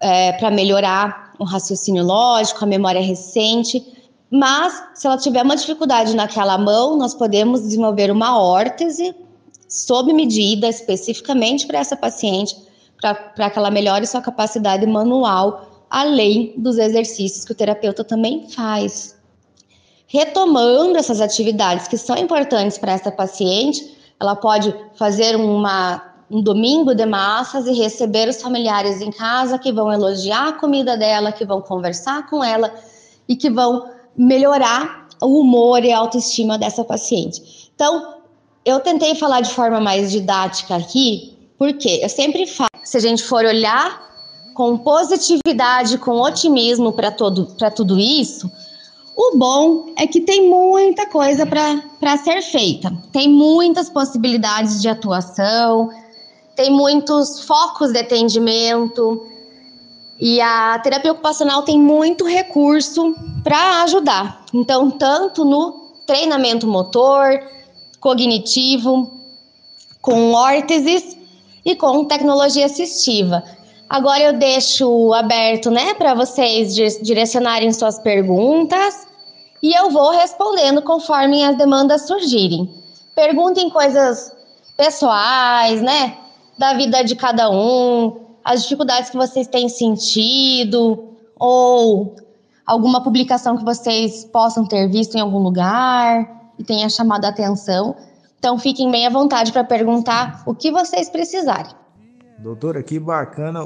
é, 0.04 0.32
para 0.32 0.50
melhorar 0.50 1.32
o 1.38 1.44
raciocínio 1.44 2.04
lógico, 2.04 2.62
a 2.62 2.66
memória 2.66 3.00
recente, 3.00 3.82
mas, 4.30 4.82
se 4.94 5.06
ela 5.06 5.16
tiver 5.16 5.42
uma 5.42 5.56
dificuldade 5.56 6.14
naquela 6.14 6.58
mão, 6.58 6.94
nós 6.96 7.14
podemos 7.14 7.62
desenvolver 7.62 8.10
uma 8.10 8.38
órtese 8.38 9.14
sob 9.66 10.12
medida 10.12 10.68
especificamente 10.68 11.66
para 11.66 11.78
essa 11.78 11.96
paciente, 11.96 12.54
para 13.00 13.48
que 13.48 13.58
ela 13.58 13.70
melhore 13.70 14.06
sua 14.06 14.20
capacidade 14.20 14.86
manual, 14.86 15.86
além 15.88 16.52
dos 16.58 16.76
exercícios 16.76 17.44
que 17.44 17.52
o 17.52 17.54
terapeuta 17.54 18.04
também 18.04 18.46
faz. 18.50 19.16
Retomando 20.06 20.98
essas 20.98 21.22
atividades 21.22 21.88
que 21.88 21.96
são 21.96 22.16
importantes 22.18 22.76
para 22.76 22.92
essa 22.92 23.10
paciente, 23.10 23.96
ela 24.20 24.36
pode 24.36 24.74
fazer 24.96 25.34
uma, 25.34 26.13
um 26.30 26.42
domingo 26.42 26.94
de 26.94 27.04
massas 27.06 27.66
e 27.66 27.72
receber 27.72 28.28
os 28.28 28.40
familiares 28.40 29.00
em 29.00 29.10
casa 29.10 29.58
que 29.58 29.72
vão 29.72 29.92
elogiar 29.92 30.48
a 30.48 30.52
comida 30.52 30.96
dela, 30.96 31.32
que 31.32 31.44
vão 31.44 31.60
conversar 31.60 32.28
com 32.28 32.42
ela 32.42 32.74
e 33.28 33.36
que 33.36 33.50
vão 33.50 33.88
melhorar 34.16 35.08
o 35.20 35.40
humor 35.40 35.84
e 35.84 35.92
a 35.92 35.98
autoestima 35.98 36.58
dessa 36.58 36.84
paciente. 36.84 37.70
Então, 37.74 38.14
eu 38.64 38.80
tentei 38.80 39.14
falar 39.14 39.40
de 39.40 39.50
forma 39.50 39.80
mais 39.80 40.10
didática 40.10 40.76
aqui, 40.76 41.36
porque 41.58 42.00
eu 42.02 42.08
sempre 42.08 42.46
falo, 42.46 42.70
se 42.82 42.96
a 42.96 43.00
gente 43.00 43.22
for 43.22 43.44
olhar 43.44 44.02
com 44.54 44.78
positividade, 44.78 45.98
com 45.98 46.20
otimismo 46.20 46.92
para 46.92 47.10
tudo 47.10 47.98
isso, 47.98 48.50
o 49.16 49.36
bom 49.36 49.92
é 49.96 50.06
que 50.06 50.20
tem 50.20 50.48
muita 50.48 51.06
coisa 51.06 51.46
para 51.46 52.16
ser 52.16 52.42
feita, 52.42 52.92
tem 53.12 53.28
muitas 53.28 53.88
possibilidades 53.88 54.80
de 54.80 54.88
atuação, 54.88 55.90
tem 56.56 56.70
muitos 56.70 57.40
focos 57.40 57.92
de 57.92 57.98
atendimento, 57.98 59.26
e 60.18 60.40
a 60.40 60.78
terapia 60.78 61.12
ocupacional 61.12 61.62
tem 61.62 61.78
muito 61.78 62.24
recurso 62.24 63.14
para 63.42 63.82
ajudar. 63.82 64.44
Então, 64.52 64.90
tanto 64.90 65.44
no 65.44 65.92
treinamento 66.06 66.66
motor, 66.66 67.40
cognitivo, 68.00 69.10
com 70.00 70.32
órteses 70.32 71.16
e 71.64 71.74
com 71.74 72.04
tecnologia 72.04 72.66
assistiva. 72.66 73.42
Agora 73.88 74.22
eu 74.22 74.32
deixo 74.34 75.12
aberto, 75.12 75.70
né, 75.70 75.94
para 75.94 76.14
vocês 76.14 76.74
direcionarem 77.02 77.72
suas 77.72 77.98
perguntas 77.98 79.06
e 79.62 79.72
eu 79.72 79.90
vou 79.90 80.10
respondendo 80.10 80.82
conforme 80.82 81.44
as 81.44 81.56
demandas 81.56 82.06
surgirem. 82.06 82.68
Perguntem 83.14 83.70
coisas 83.70 84.32
pessoais, 84.76 85.80
né, 85.80 86.18
da 86.58 86.74
vida 86.74 87.02
de 87.02 87.16
cada 87.16 87.50
um, 87.50 88.20
as 88.44 88.62
dificuldades 88.62 89.10
que 89.10 89.16
vocês 89.16 89.46
têm 89.46 89.68
sentido 89.68 91.14
ou 91.38 92.16
alguma 92.66 93.02
publicação 93.02 93.56
que 93.56 93.64
vocês 93.64 94.24
possam 94.24 94.66
ter 94.66 94.88
visto 94.88 95.16
em 95.16 95.20
algum 95.20 95.38
lugar 95.38 96.52
e 96.58 96.64
tenha 96.64 96.88
chamado 96.88 97.24
a 97.24 97.28
atenção. 97.28 97.96
Então 98.38 98.58
fiquem 98.58 98.90
bem 98.90 99.06
à 99.06 99.10
vontade 99.10 99.52
para 99.52 99.64
perguntar 99.64 100.42
o 100.46 100.54
que 100.54 100.70
vocês 100.70 101.08
precisarem. 101.08 101.72
Doutora, 102.38 102.82
que 102.82 102.98
bacana 102.98 103.64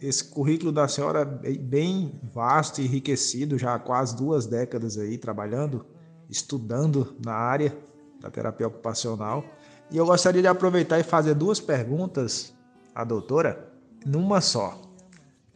esse 0.00 0.24
currículo 0.24 0.72
da 0.72 0.88
senhora 0.88 1.40
é 1.44 1.52
bem 1.52 2.20
vasto 2.32 2.80
e 2.80 2.84
enriquecido, 2.84 3.58
já 3.58 3.74
há 3.74 3.78
quase 3.78 4.16
duas 4.16 4.46
décadas 4.46 4.98
aí 4.98 5.18
trabalhando, 5.18 5.86
estudando 6.28 7.14
na 7.24 7.32
área 7.32 7.76
da 8.20 8.30
terapia 8.30 8.66
ocupacional. 8.66 9.44
E 9.90 9.96
eu 9.96 10.06
gostaria 10.06 10.42
de 10.42 10.48
aproveitar 10.48 10.98
e 10.98 11.02
fazer 11.02 11.34
duas 11.34 11.60
perguntas 11.60 12.54
à 12.94 13.04
doutora, 13.04 13.72
numa 14.04 14.40
só. 14.40 14.80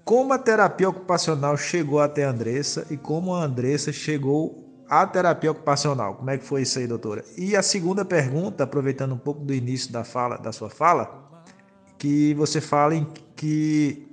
Como 0.05 0.33
a 0.33 0.39
terapia 0.39 0.89
ocupacional 0.89 1.57
chegou 1.57 2.01
até 2.01 2.25
a 2.25 2.31
Andressa 2.31 2.87
e 2.91 2.97
como 2.97 3.35
a 3.35 3.45
Andressa 3.45 3.93
chegou 3.93 4.65
à 4.89 5.07
terapia 5.07 5.51
ocupacional? 5.51 6.15
Como 6.15 6.31
é 6.31 6.39
que 6.39 6.45
foi 6.45 6.63
isso 6.63 6.79
aí, 6.79 6.87
doutora? 6.87 7.25
E 7.37 7.55
a 7.55 7.63
segunda 7.63 8.05
pergunta, 8.05 8.65
aproveitando 8.65 9.13
um 9.15 9.19
pouco 9.19 9.41
do 9.41 9.53
início 9.53 9.93
da 9.93 10.05
fala, 10.05 10.39
da 10.39 10.51
sua 10.51 10.71
fala, 10.71 11.29
que 11.99 12.33
você 12.35 12.61
fala 12.61 12.95
em 12.95 13.07
que 13.37 14.09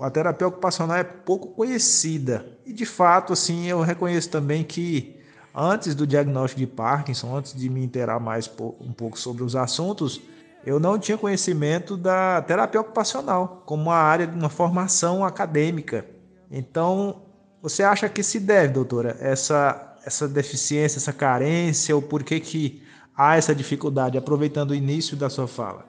a 0.00 0.10
terapia 0.10 0.46
ocupacional 0.46 0.96
é 0.96 1.02
pouco 1.02 1.48
conhecida. 1.48 2.46
E 2.64 2.72
de 2.72 2.86
fato, 2.86 3.32
assim, 3.32 3.66
eu 3.66 3.80
reconheço 3.80 4.30
também 4.30 4.62
que 4.62 5.16
antes 5.54 5.94
do 5.94 6.06
diagnóstico 6.06 6.60
de 6.60 6.66
Parkinson, 6.66 7.36
antes 7.36 7.54
de 7.54 7.68
me 7.68 7.84
inteirar 7.84 8.20
mais 8.20 8.50
um 8.80 8.92
pouco 8.92 9.18
sobre 9.18 9.42
os 9.42 9.56
assuntos, 9.56 10.20
eu 10.64 10.78
não 10.78 10.98
tinha 10.98 11.18
conhecimento 11.18 11.96
da 11.96 12.40
terapia 12.42 12.80
ocupacional 12.80 13.62
como 13.66 13.84
uma 13.84 13.96
área 13.96 14.26
de 14.26 14.36
uma 14.36 14.48
formação 14.48 15.24
acadêmica. 15.24 16.06
Então, 16.50 17.22
você 17.60 17.82
acha 17.82 18.08
que 18.08 18.22
se 18.22 18.38
deve, 18.38 18.74
doutora, 18.74 19.16
essa 19.20 19.88
essa 20.04 20.28
deficiência, 20.28 20.98
essa 20.98 21.12
carência, 21.12 21.94
ou 21.94 22.02
por 22.02 22.22
que 22.22 22.40
que 22.40 22.82
há 23.16 23.36
essa 23.36 23.54
dificuldade? 23.54 24.18
Aproveitando 24.18 24.70
o 24.70 24.74
início 24.74 25.16
da 25.16 25.30
sua 25.30 25.46
fala. 25.46 25.86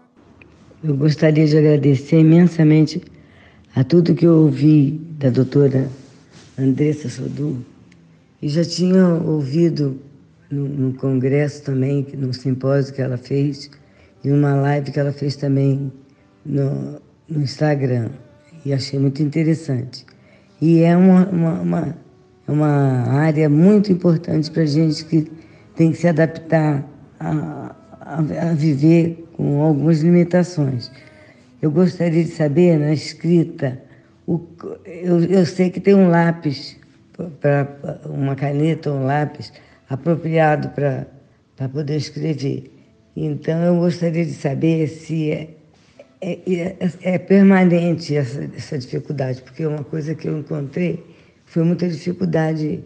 Eu 0.84 0.96
gostaria 0.96 1.46
de 1.48 1.58
agradecer 1.58 2.20
imensamente 2.20 3.02
a 3.76 3.84
tudo 3.84 4.14
que 4.14 4.26
eu 4.26 4.44
ouvi 4.44 4.92
da 5.18 5.30
doutora 5.30 5.90
Andressa 6.58 7.10
Sodu, 7.10 7.66
e 8.44 8.50
já 8.50 8.66
tinha 8.66 9.08
ouvido 9.08 10.02
no, 10.52 10.68
no 10.68 10.94
congresso 10.96 11.64
também, 11.64 12.06
no 12.18 12.34
simpósio 12.34 12.94
que 12.94 13.02
ela 13.02 13.16
fez, 13.16 13.72
e 14.22 14.30
uma 14.30 14.54
live 14.56 14.92
que 14.92 15.00
ela 15.00 15.14
fez 15.14 15.38
também 15.38 15.90
no, 16.46 17.02
no 17.30 17.42
Instagram, 17.42 18.10
e 18.66 18.74
achei 18.74 19.00
muito 19.00 19.24
interessante. 19.24 20.06
E 20.60 20.82
é 20.82 20.96
uma, 20.98 21.26
uma, 21.30 21.62
uma, 21.62 21.98
uma 22.46 22.68
área 23.14 23.48
muito 23.48 23.94
importante 23.94 24.52
para 24.52 24.64
a 24.64 24.66
gente 24.66 25.06
que 25.06 25.32
tem 25.78 25.94
que 25.94 25.98
se 26.00 26.10
adaptar 26.10 26.86
a, 27.22 27.74
a, 28.02 28.50
a 28.50 28.54
viver 28.54 29.26
com 29.38 29.62
algumas 29.62 30.02
limitações. 30.02 30.92
Eu 31.62 31.72
gostaria 31.72 32.26
de 32.26 32.32
saber, 32.32 32.78
na 32.78 32.92
escrita, 32.92 33.82
o, 34.28 34.42
eu, 34.86 35.24
eu 35.24 35.46
sei 35.46 35.70
que 35.70 35.80
tem 35.80 35.96
um 35.96 36.10
lápis, 36.10 36.83
para 37.40 38.00
uma 38.06 38.36
caneta 38.36 38.92
ou 38.92 38.98
um 38.98 39.06
lápis 39.06 39.52
apropriado 39.90 40.70
para 40.70 41.70
poder 41.70 41.98
escrever. 41.98 42.72
Então, 43.16 43.62
eu 43.64 43.76
gostaria 43.78 44.26
de 44.26 44.34
saber 44.34 44.88
se 44.88 45.32
é, 45.32 45.56
é, 46.20 46.40
é, 46.48 46.90
é 47.02 47.18
permanente 47.18 48.16
essa, 48.16 48.50
essa, 48.56 48.78
dificuldade, 48.78 49.42
porque 49.42 49.66
uma 49.66 49.84
coisa 49.84 50.16
que 50.16 50.28
eu 50.28 50.40
encontrei 50.40 51.04
foi 51.46 51.64
muita 51.64 51.88
dificuldade 51.88 52.84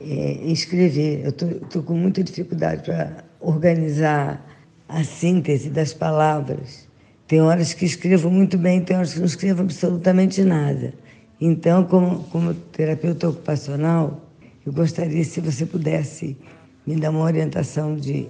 é, 0.00 0.04
em 0.04 0.52
escrever. 0.52 1.22
Eu 1.24 1.30
estou 1.30 1.82
com 1.82 1.94
muita 1.94 2.24
dificuldade 2.24 2.82
para 2.82 3.24
organizar 3.40 4.44
a 4.88 5.04
síntese 5.04 5.70
das 5.70 5.92
palavras. 5.92 6.88
Tem 7.28 7.40
horas 7.40 7.74
que 7.74 7.84
escrevo 7.84 8.30
muito 8.30 8.56
bem, 8.56 8.80
tem 8.80 8.96
horas 8.96 9.12
que 9.12 9.18
não 9.20 9.26
escrevo 9.26 9.62
absolutamente 9.62 10.42
nada. 10.42 10.94
Então, 11.40 11.84
como, 11.84 12.24
como 12.24 12.52
terapeuta 12.52 13.28
ocupacional, 13.28 14.20
eu 14.66 14.72
gostaria 14.72 15.22
se 15.24 15.40
você 15.40 15.64
pudesse 15.64 16.36
me 16.86 16.96
dar 16.96 17.10
uma 17.10 17.20
orientação 17.20 17.94
de. 17.94 18.28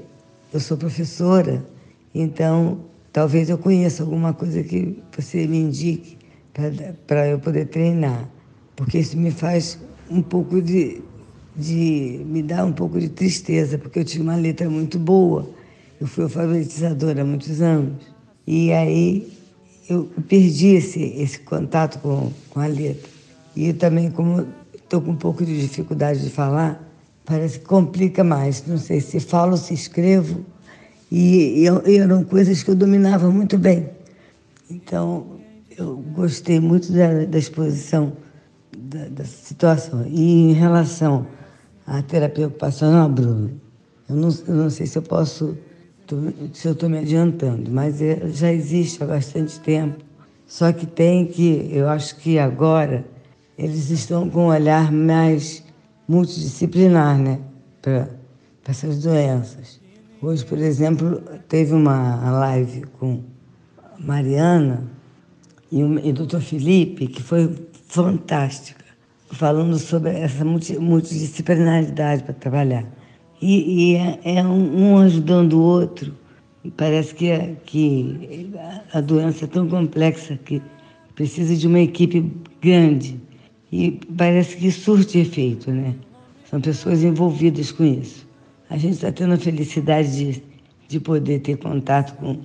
Eu 0.53 0.61
sou 0.61 0.77
professora, 0.77 1.65
então 2.15 2.81
talvez 3.13 3.51
eu 3.51 3.59
conheça 3.59 4.03
alguma 4.03 4.33
coisa 4.33 4.63
que 4.63 4.99
você 5.15 5.47
me 5.47 5.59
indique 5.59 6.17
para 7.07 7.29
eu 7.29 7.39
poder 7.39 7.67
treinar, 7.67 8.29
porque 8.75 8.99
isso 8.99 9.17
me 9.17 9.31
faz 9.31 9.79
um 10.11 10.23
pouco 10.23 10.61
de, 10.61 11.03
de. 11.57 12.23
me 12.27 12.43
dá 12.43 12.65
um 12.65 12.73
pouco 12.73 13.01
de 13.01 13.09
tristeza, 13.09 13.79
porque 13.79 14.01
eu 14.01 14.05
tinha 14.05 14.23
uma 14.23 14.37
letra 14.37 14.69
muito 14.69 14.99
boa. 14.99 15.49
Eu 16.01 16.07
fui 16.07 16.25
alfabetizadora 16.25 17.23
há 17.23 17.25
muitos 17.25 17.61
anos. 17.61 17.95
E 18.47 18.73
aí 18.73 19.38
eu 19.89 20.09
perdi 20.29 20.75
esse, 20.75 21.01
esse 21.01 21.39
contato 21.41 21.99
com, 22.01 22.31
com 22.51 22.61
a 22.61 22.67
letra. 22.67 23.09
E 23.57 23.73
também, 23.73 24.11
como 24.11 24.47
estou 24.75 25.01
com 25.01 25.13
um 25.13 25.17
pouco 25.17 25.45
de 25.45 25.61
dificuldade 25.61 26.23
de 26.23 26.31
falar, 26.31 26.83
parece 27.25 27.59
que 27.59 27.65
complica 27.65 28.23
mais. 28.23 28.65
Não 28.67 28.79
sei 28.79 29.01
se 29.01 29.19
falo, 29.21 29.57
se 29.57 29.73
escrevo. 29.73 30.45
E, 31.11 31.65
e 31.87 31.97
eram 31.97 32.23
coisas 32.25 32.63
que 32.63 32.71
eu 32.71 32.75
dominava 32.75 33.31
muito 33.31 33.57
bem. 33.57 33.89
Então, 34.71 35.39
eu 35.77 35.97
gostei 36.15 36.61
muito 36.61 36.93
da, 36.93 37.25
da 37.25 37.39
exposição 37.39 38.13
da, 38.77 39.09
da, 39.09 39.25
situação. 39.25 40.05
E 40.07 40.51
em 40.51 40.53
relação 40.53 41.27
à 41.87 42.03
terapia 42.03 42.49
ocupacional, 42.49 43.09
Bruno, 43.09 43.51
eu 44.09 44.17
não, 44.17 44.29
eu 44.47 44.55
não 44.55 44.71
sei 44.71 44.87
se 44.87 44.99
eu 44.99 45.03
posso 45.03 45.57
tô, 46.09 46.17
se 46.55 46.67
eu 46.67 46.73
estou 46.73 46.89
me 46.89 46.99
adiantando, 46.99 47.71
mas 47.71 48.01
é, 48.01 48.29
já 48.29 48.51
existe 48.51 49.03
há 49.05 49.07
bastante 49.07 49.61
tempo. 49.61 50.03
Só 50.47 50.73
que 50.73 50.87
tem 50.87 51.27
que, 51.27 51.69
eu 51.71 51.89
acho 51.89 52.17
que 52.17 52.39
agora 52.39 53.05
eles 53.57 53.91
estão 53.91 54.29
com 54.31 54.47
um 54.47 54.49
olhar 54.49 54.91
mais 54.91 55.63
multidisciplinar, 56.09 57.19
né, 57.19 57.39
para 57.83 58.09
essas 58.67 59.03
doenças. 59.03 59.79
Hoje, 60.23 60.45
por 60.45 60.59
exemplo, 60.59 61.23
teve 61.49 61.75
uma 61.75 62.31
live 62.31 62.87
com 62.99 63.23
Mariana 63.99 64.85
e 65.71 65.85
o, 65.85 65.99
e 65.99 66.11
o 66.11 66.15
doutor 66.15 66.41
Felipe, 66.41 67.09
que 67.09 67.23
foi 67.23 67.55
fantástica, 67.87 68.85
falando 69.31 69.79
sobre 69.79 70.11
essa 70.11 70.45
multidisciplinaridade 70.45 72.23
para 72.23 72.35
trabalhar. 72.35 72.98
E, 73.41 73.93
e 73.93 73.97
é, 73.97 74.21
é 74.25 74.45
um, 74.45 74.99
ajudando 74.99 75.55
o 75.55 75.63
outro. 75.63 76.15
E 76.65 76.71
parece 76.71 77.15
que, 77.15 77.29
é, 77.31 77.55
que 77.65 78.51
a 78.93 79.01
doença 79.01 79.45
é 79.45 79.49
tão 79.49 79.69
complexa 79.69 80.37
que 80.45 80.61
precisa 81.15 81.57
de 81.57 81.67
uma 81.67 81.81
equipe 81.81 82.31
grande. 82.61 83.21
E 83.71 84.01
parece 84.17 84.57
que 84.57 84.71
surte 84.71 85.19
efeito, 85.19 85.71
né? 85.71 85.95
São 86.51 86.61
pessoas 86.61 87.03
envolvidas 87.03 87.71
com 87.71 87.85
isso. 87.85 88.27
A 88.71 88.77
gente 88.77 88.95
está 88.95 89.13
tendo 89.13 89.35
a 89.35 89.37
felicidade 89.37 90.33
de, 90.33 90.43
de 90.89 91.01
poder 91.01 91.41
ter 91.41 91.57
contato 91.59 92.17
com, 92.17 92.41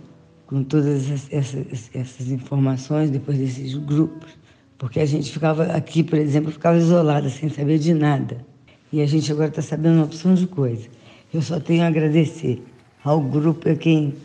com 0.48 0.64
todas 0.64 1.10
essas, 1.32 1.90
essas 1.94 2.30
informações 2.30 3.10
depois 3.10 3.38
desses 3.38 3.76
grupos, 3.76 4.38
Porque 4.78 5.00
a 5.00 5.06
gente 5.06 5.32
ficava 5.32 5.64
aqui, 5.66 6.04
por 6.04 6.20
exemplo, 6.20 6.52
ficava 6.52 6.78
isolada, 6.78 7.30
sem 7.30 7.50
saber 7.50 7.80
de 7.80 7.94
nada. 7.94 8.46
E 8.94 9.02
a 9.02 9.08
gente 9.08 9.32
agora 9.32 9.50
está 9.50 9.62
sabendo 9.64 9.96
uma 9.96 10.06
opção 10.06 10.36
de 10.36 10.46
coisa. 10.46 10.88
Eu 11.34 11.42
só 11.42 11.60
tenho 11.60 11.84
a 11.84 11.88
agradecer 11.88 12.64
ao 13.04 13.20
grupo, 13.20 13.68
a 13.68 13.76
quem 13.76 14.16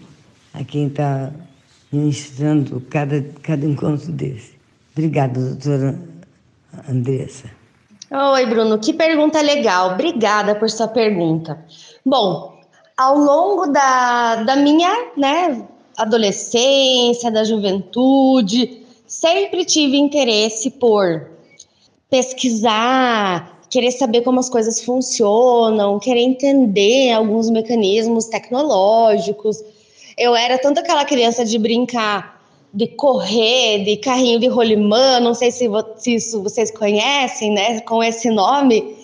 a 0.52 0.62
quem 0.62 0.88
está 0.88 1.32
ministrando 1.90 2.78
cada, 2.90 3.24
cada 3.42 3.64
encontro 3.64 4.12
desse. 4.12 4.58
Obrigada, 4.92 5.40
doutora 5.40 5.98
Andressa. 6.86 7.50
Oi, 8.10 8.44
Bruno, 8.44 8.78
que 8.78 8.92
pergunta 8.92 9.40
legal. 9.40 9.92
Obrigada 9.92 10.54
por 10.54 10.68
sua 10.68 10.88
pergunta. 10.88 11.64
Bom, 12.04 12.60
ao 12.94 13.16
longo 13.16 13.68
da, 13.68 14.42
da 14.42 14.56
minha 14.56 15.12
né, 15.16 15.66
adolescência, 15.96 17.30
da 17.30 17.42
juventude, 17.42 18.82
sempre 19.06 19.64
tive 19.64 19.96
interesse 19.96 20.70
por 20.72 21.26
pesquisar, 22.10 23.57
querer 23.70 23.92
saber 23.92 24.22
como 24.22 24.40
as 24.40 24.48
coisas 24.48 24.82
funcionam, 24.82 25.98
querer 25.98 26.20
entender 26.20 27.12
alguns 27.12 27.50
mecanismos 27.50 28.26
tecnológicos. 28.26 29.62
Eu 30.16 30.34
era 30.34 30.58
tanto 30.58 30.80
aquela 30.80 31.04
criança 31.04 31.44
de 31.44 31.58
brincar, 31.58 32.40
de 32.72 32.86
correr, 32.86 33.84
de 33.84 33.96
carrinho 33.96 34.38
de 34.38 34.46
rolimã, 34.46 35.20
não 35.20 35.34
sei 35.34 35.50
se, 35.50 35.68
se 35.96 36.14
isso 36.14 36.42
vocês 36.42 36.70
conhecem, 36.70 37.52
né, 37.52 37.80
com 37.80 38.02
esse 38.02 38.30
nome, 38.30 38.94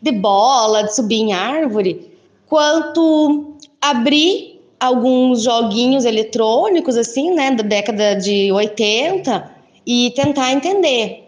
de 0.00 0.12
bola, 0.12 0.84
de 0.84 0.94
subir 0.94 1.20
em 1.20 1.32
árvore, 1.32 2.10
quanto 2.46 3.54
abrir 3.80 4.60
alguns 4.78 5.42
joguinhos 5.42 6.04
eletrônicos, 6.04 6.96
assim, 6.96 7.32
né, 7.32 7.50
da 7.52 7.62
década 7.62 8.14
de 8.14 8.52
80 8.52 9.50
e 9.86 10.12
tentar 10.14 10.52
entender. 10.52 11.23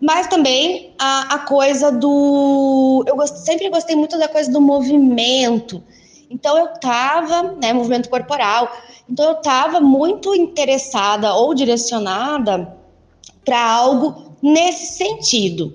Mas 0.00 0.26
também 0.26 0.94
a, 0.98 1.34
a 1.34 1.38
coisa 1.40 1.90
do. 1.90 3.02
Eu 3.06 3.16
gost, 3.16 3.38
sempre 3.38 3.70
gostei 3.70 3.96
muito 3.96 4.18
da 4.18 4.28
coisa 4.28 4.50
do 4.50 4.60
movimento. 4.60 5.82
Então 6.30 6.58
eu 6.58 6.74
estava, 6.74 7.54
né, 7.60 7.72
movimento 7.72 8.08
corporal. 8.08 8.70
Então 9.08 9.24
eu 9.26 9.36
estava 9.38 9.80
muito 9.80 10.34
interessada 10.34 11.34
ou 11.34 11.54
direcionada 11.54 12.76
para 13.44 13.60
algo 13.60 14.34
nesse 14.42 14.98
sentido. 14.98 15.74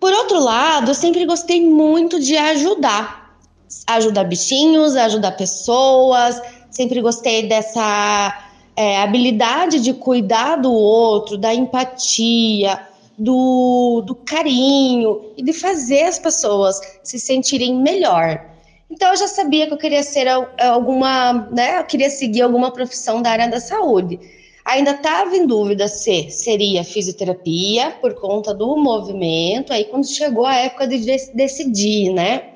Por 0.00 0.12
outro 0.12 0.40
lado, 0.40 0.90
eu 0.90 0.94
sempre 0.94 1.24
gostei 1.26 1.64
muito 1.64 2.18
de 2.18 2.36
ajudar. 2.36 3.38
Ajudar 3.86 4.24
bichinhos, 4.24 4.96
ajudar 4.96 5.32
pessoas. 5.32 6.40
Sempre 6.70 7.00
gostei 7.00 7.46
dessa 7.46 8.46
é, 8.74 9.00
habilidade 9.00 9.80
de 9.80 9.94
cuidar 9.94 10.56
do 10.56 10.72
outro, 10.72 11.38
da 11.38 11.54
empatia, 11.54 12.80
do, 13.18 14.02
do 14.06 14.14
carinho 14.14 15.32
e 15.36 15.42
de 15.42 15.52
fazer 15.52 16.02
as 16.02 16.18
pessoas 16.18 16.80
se 17.02 17.18
sentirem 17.18 17.74
melhor. 17.74 18.44
Então 18.90 19.10
eu 19.10 19.16
já 19.16 19.26
sabia 19.26 19.66
que 19.66 19.72
eu 19.72 19.78
queria 19.78 20.02
ser 20.02 20.28
alguma, 20.28 21.48
né? 21.50 21.78
Eu 21.78 21.84
queria 21.84 22.10
seguir 22.10 22.42
alguma 22.42 22.70
profissão 22.70 23.20
da 23.20 23.30
área 23.30 23.48
da 23.48 23.60
saúde. 23.60 24.18
Ainda 24.64 24.92
estava 24.92 25.36
em 25.36 25.46
dúvida 25.46 25.86
se 25.88 26.30
seria 26.30 26.82
fisioterapia 26.84 27.92
por 28.00 28.14
conta 28.14 28.52
do 28.52 28.76
movimento. 28.76 29.72
Aí 29.72 29.84
quando 29.84 30.06
chegou 30.06 30.46
a 30.46 30.56
época 30.56 30.86
de 30.86 30.98
decidir, 31.34 32.12
né? 32.12 32.50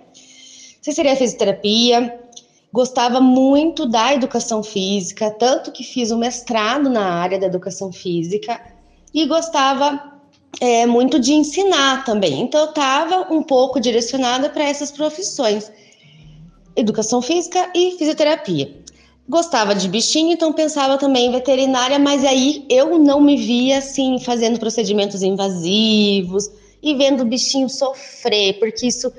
Se 0.81 0.93
seria 0.93 1.17
fisioterapia, 1.17 2.19
gostava 2.73 3.21
muito 3.21 3.87
da 3.87 4.15
educação 4.15 4.63
física, 4.63 5.31
tanto 5.31 5.73
que 5.73 5.85
fiz 5.85 6.11
o 6.11 6.17
um 6.17 6.19
mestrado 6.19 6.89
na 6.89 7.15
área 7.15 7.39
da 7.39 7.47
educação 7.47 7.93
física 7.93 8.61
e 9.13 9.27
gostava 9.27 10.10
é, 10.59 10.87
muito 10.87 11.21
de 11.21 11.33
ensinar 11.33 12.05
também. 12.05 12.41
Então, 12.41 12.61
eu 12.61 12.71
estava 12.71 13.33
um 13.33 13.43
pouco 13.43 13.79
direcionada 13.79 14.49
para 14.51 14.65
essas 14.65 14.91
profissões: 14.91 15.71
educação 16.75 17.23
física 17.23 17.71
e 17.75 17.93
fisioterapia. 17.93 18.81
Gostava 19.29 19.77
de 19.77 19.89
bichinho, 19.89 20.33
então 20.33 20.53
pensava 20.53 20.99
também 20.99 21.27
em 21.27 21.31
veterinária, 21.31 22.01
mas 22.01 22.25
aí 22.25 22.67
eu 22.69 22.99
não 22.99 23.21
me 23.21 23.37
via 23.37 23.79
assim 23.79 24.19
fazendo 24.19 24.59
procedimentos 24.59 25.23
invasivos 25.23 26.51
e 26.83 26.95
vendo 26.97 27.21
o 27.21 27.25
bichinho 27.25 27.69
sofrer, 27.69 28.59
porque 28.59 28.89
isso 28.89 29.13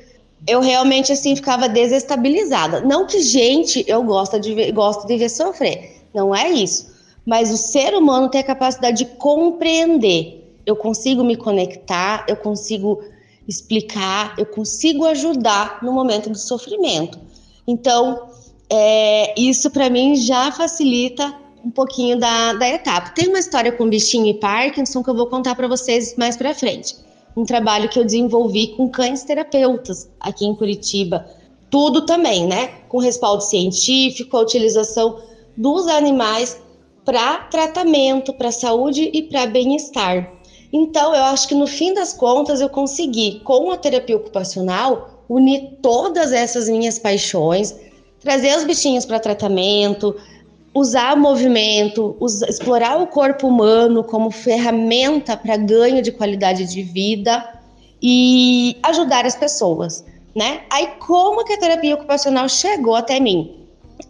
eu 0.46 0.60
realmente 0.60 1.13
assim 1.13 1.34
ficava 1.34 1.70
desestabilizada. 1.70 2.82
Não 2.82 3.08
que 3.08 3.22
gente 3.22 3.86
eu 3.88 4.04
gosto 4.04 4.38
de 4.38 4.54
ver, 4.54 4.74
gosto 4.74 5.08
de 5.08 5.15
ver 5.15 5.30
sofrer, 5.30 6.02
não 6.13 6.36
é 6.36 6.50
isso. 6.50 6.91
Mas 7.26 7.50
o 7.50 7.56
ser 7.56 7.94
humano 7.94 8.30
tem 8.30 8.41
a 8.41 8.44
capacidade 8.44 9.06
de 9.06 9.06
compreender 9.15 10.41
eu 10.65 10.76
consigo 10.76 11.24
me 11.24 11.36
conectar, 11.36 12.26
eu 12.28 12.36
consigo 12.36 13.02
explicar, 13.47 14.36
eu 14.38 14.45
consigo 14.45 15.06
ajudar 15.06 15.80
no 15.82 15.91
momento 15.91 16.30
do 16.30 16.38
sofrimento. 16.38 17.19
Então, 17.67 18.30
é, 18.69 19.39
isso 19.39 19.69
para 19.69 19.89
mim 19.89 20.15
já 20.15 20.52
facilita 20.52 21.36
um 21.63 21.69
pouquinho 21.69 22.17
da, 22.17 22.54
da 22.54 22.67
etapa. 22.67 23.10
Tem 23.12 23.28
uma 23.28 23.39
história 23.39 23.71
com 23.71 23.88
bichinho 23.88 24.28
e 24.28 24.34
Parkinson 24.34 25.04
que 25.04 25.10
eu 25.10 25.15
vou 25.15 25.28
contar 25.28 25.56
para 25.56 25.67
vocês 25.67 26.15
mais 26.17 26.36
para 26.38 26.56
frente. 26.56 26.95
Um 27.36 27.45
trabalho 27.45 27.89
que 27.89 28.00
eu 28.00 28.06
desenvolvi 28.06 28.67
com 28.76 28.89
cães 28.89 29.24
terapeutas 29.24 30.10
aqui 30.19 30.45
em 30.45 30.56
Curitiba. 30.56 31.26
Tudo 31.69 32.06
também, 32.06 32.47
né? 32.47 32.67
Com 32.89 32.97
respaldo 32.97 33.43
científico, 33.43 34.36
a 34.36 34.41
utilização 34.41 35.19
dos 35.56 35.88
animais 35.88 36.60
para 37.06 37.38
tratamento, 37.50 38.34
para 38.34 38.52
saúde 38.52 39.10
e 39.13 39.24
para 39.24 39.45
bem-estar. 39.45 40.41
Então, 40.74 41.14
eu 41.14 41.24
acho 41.26 41.48
que 41.48 41.56
no 41.56 41.68
fim 41.68 41.94
das 41.94 42.14
contas 42.14 42.62
eu 42.62 42.70
consegui, 42.70 43.42
com 43.44 43.72
a 43.72 43.78
terapia 43.78 44.16
ocupacional, 44.16 45.26
unir 45.28 45.78
todas 45.82 46.32
essas 46.32 46.70
minhas 46.70 46.98
paixões, 46.98 47.76
trazer 48.20 48.56
os 48.58 48.64
bichinhos 48.64 49.06
para 49.06 49.20
tratamento, 49.20 50.16
usar 50.74 51.18
movimento, 51.18 52.16
usar, 52.20 52.48
explorar 52.50 53.02
o 53.02 53.08
corpo 53.08 53.48
humano 53.48 54.04
como 54.04 54.32
ferramenta 54.32 55.36
para 55.36 55.58
ganho 55.58 56.02
de 56.02 56.12
qualidade 56.12 56.66
de 56.66 56.82
vida 56.84 57.60
e 58.02 58.78
ajudar 58.84 59.26
as 59.26 59.36
pessoas, 59.36 60.04
né? 60.36 60.62
Aí 60.70 60.88
como 61.00 61.44
que 61.44 61.54
a 61.54 61.60
terapia 61.60 61.96
ocupacional 61.96 62.48
chegou 62.48 62.96
até 62.96 63.20
mim? 63.20 63.58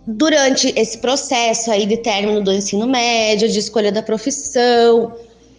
Durante 0.08 0.74
esse 0.78 0.98
processo 1.00 1.72
aí 1.72 1.86
de 1.86 1.98
término 1.98 2.44
do 2.44 2.52
ensino 2.52 2.88
médio, 2.88 3.50
de 3.50 3.60
escolha 3.60 3.92
da 3.92 4.02
profissão, 4.02 5.14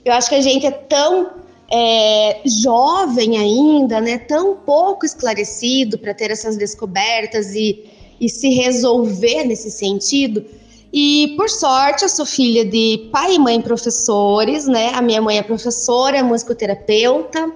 eu 0.04 0.12
acho 0.12 0.28
que 0.28 0.34
a 0.34 0.40
gente 0.40 0.66
é 0.66 0.70
tão 0.70 1.30
é, 1.72 2.40
jovem 2.44 3.38
ainda, 3.38 4.00
né, 4.00 4.18
tão 4.18 4.56
pouco 4.56 5.06
esclarecido 5.06 5.96
para 5.98 6.12
ter 6.12 6.30
essas 6.30 6.56
descobertas 6.56 7.54
e, 7.54 7.84
e 8.20 8.28
se 8.28 8.50
resolver 8.50 9.44
nesse 9.44 9.70
sentido. 9.70 10.44
E 10.92 11.34
por 11.36 11.48
sorte, 11.48 12.02
eu 12.02 12.08
sou 12.08 12.26
filha 12.26 12.64
de 12.64 13.08
pai 13.10 13.36
e 13.36 13.38
mãe 13.38 13.58
professores, 13.62 14.66
né? 14.66 14.90
A 14.92 15.00
minha 15.00 15.22
mãe 15.22 15.38
é 15.38 15.42
professora, 15.42 16.18
é 16.18 16.22
musicoterapeuta, 16.22 17.50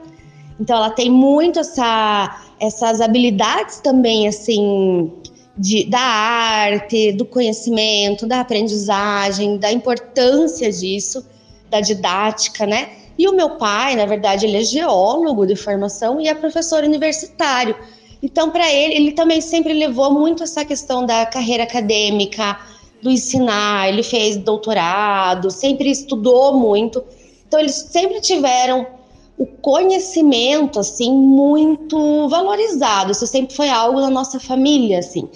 então 0.59 0.79
ela 0.79 0.89
tem 0.89 1.11
muito 1.11 1.59
essa, 1.59 2.41
essas 2.59 3.03
habilidades 3.03 3.81
também, 3.81 4.27
assim, 4.27 5.13
de, 5.59 5.85
da 5.85 6.01
arte, 6.01 7.13
do 7.13 7.27
conhecimento, 7.27 8.27
da 8.27 8.41
aprendizagem, 8.41 9.59
da 9.59 9.71
importância 9.71 10.73
disso 10.73 11.23
da 11.71 11.81
didática, 11.81 12.67
né? 12.67 12.91
E 13.19 13.27
o 13.29 13.33
meu 13.33 13.51
pai, 13.51 13.97
na 13.97 14.05
verdade, 14.05 14.47
ele 14.47 14.59
é 14.59 14.65
geólogo 14.65 15.47
de 15.47 15.57
formação 15.57 16.21
e 16.21 16.29
é 16.29 16.35
professor 16.35 16.85
universitário. 16.85 17.75
Então, 18.23 18.51
para 18.51 18.71
ele, 18.73 18.95
ele 18.95 19.13
também 19.13 19.41
sempre 19.41 19.73
levou 19.73 20.11
muito 20.11 20.43
essa 20.43 20.65
questão 20.65 21.07
da 21.07 21.25
carreira 21.25 21.63
acadêmica, 21.63 22.59
do 23.03 23.11
ensinar. 23.11 23.89
Ele 23.89 24.03
fez 24.03 24.37
doutorado, 24.37 25.51
sempre 25.51 25.91
estudou 25.91 26.59
muito. 26.59 27.03
Então, 27.47 27.59
eles 27.59 27.75
sempre 27.91 28.21
tiveram 28.21 28.87
o 29.39 29.47
conhecimento, 29.47 30.81
assim, 30.81 31.13
muito 31.13 32.29
valorizado. 32.29 33.13
Isso 33.13 33.27
sempre 33.27 33.55
foi 33.55 33.69
algo 33.69 34.01
da 34.01 34.11
nossa 34.11 34.41
família, 34.41 34.99
assim. 34.99 35.29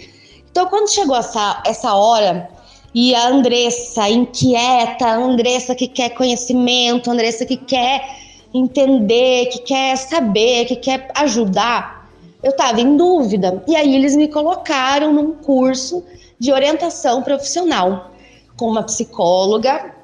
Então, 0.51 0.67
quando 0.67 0.91
chegou 0.91 1.17
essa, 1.17 1.63
essa 1.65 1.95
hora 1.95 2.49
e 2.95 3.15
a 3.15 3.29
Andressa 3.29 4.09
inquieta, 4.09 5.07
a 5.07 5.17
Andressa 5.17 5.75
que 5.75 5.87
quer 5.87 6.11
conhecimento, 6.11 7.09
a 7.09 7.13
Andressa 7.13 7.47
que 7.47 7.57
quer 7.57 8.19
entender, 8.53 9.47
que 9.47 9.61
quer 9.61 9.97
saber, 9.97 10.67
que 10.67 10.77
quer 10.77 11.09
ajudar. 11.15 12.11
Eu 12.43 12.51
estava 12.51 12.81
em 12.81 12.97
dúvida. 12.97 13.63
E 13.67 13.77
aí 13.77 13.95
eles 13.95 14.17
me 14.17 14.29
colocaram 14.29 15.13
num 15.13 15.33
curso 15.33 16.03
de 16.39 16.53
orientação 16.53 17.23
profissional 17.23 18.11
com 18.57 18.69
uma 18.69 18.83
psicóloga. 18.83 19.95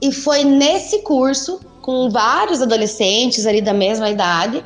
E 0.00 0.12
foi 0.12 0.44
nesse 0.44 1.00
curso, 1.02 1.60
com 1.82 2.08
vários 2.08 2.62
adolescentes 2.62 3.46
ali 3.46 3.60
da 3.60 3.72
mesma 3.72 4.08
idade, 4.10 4.62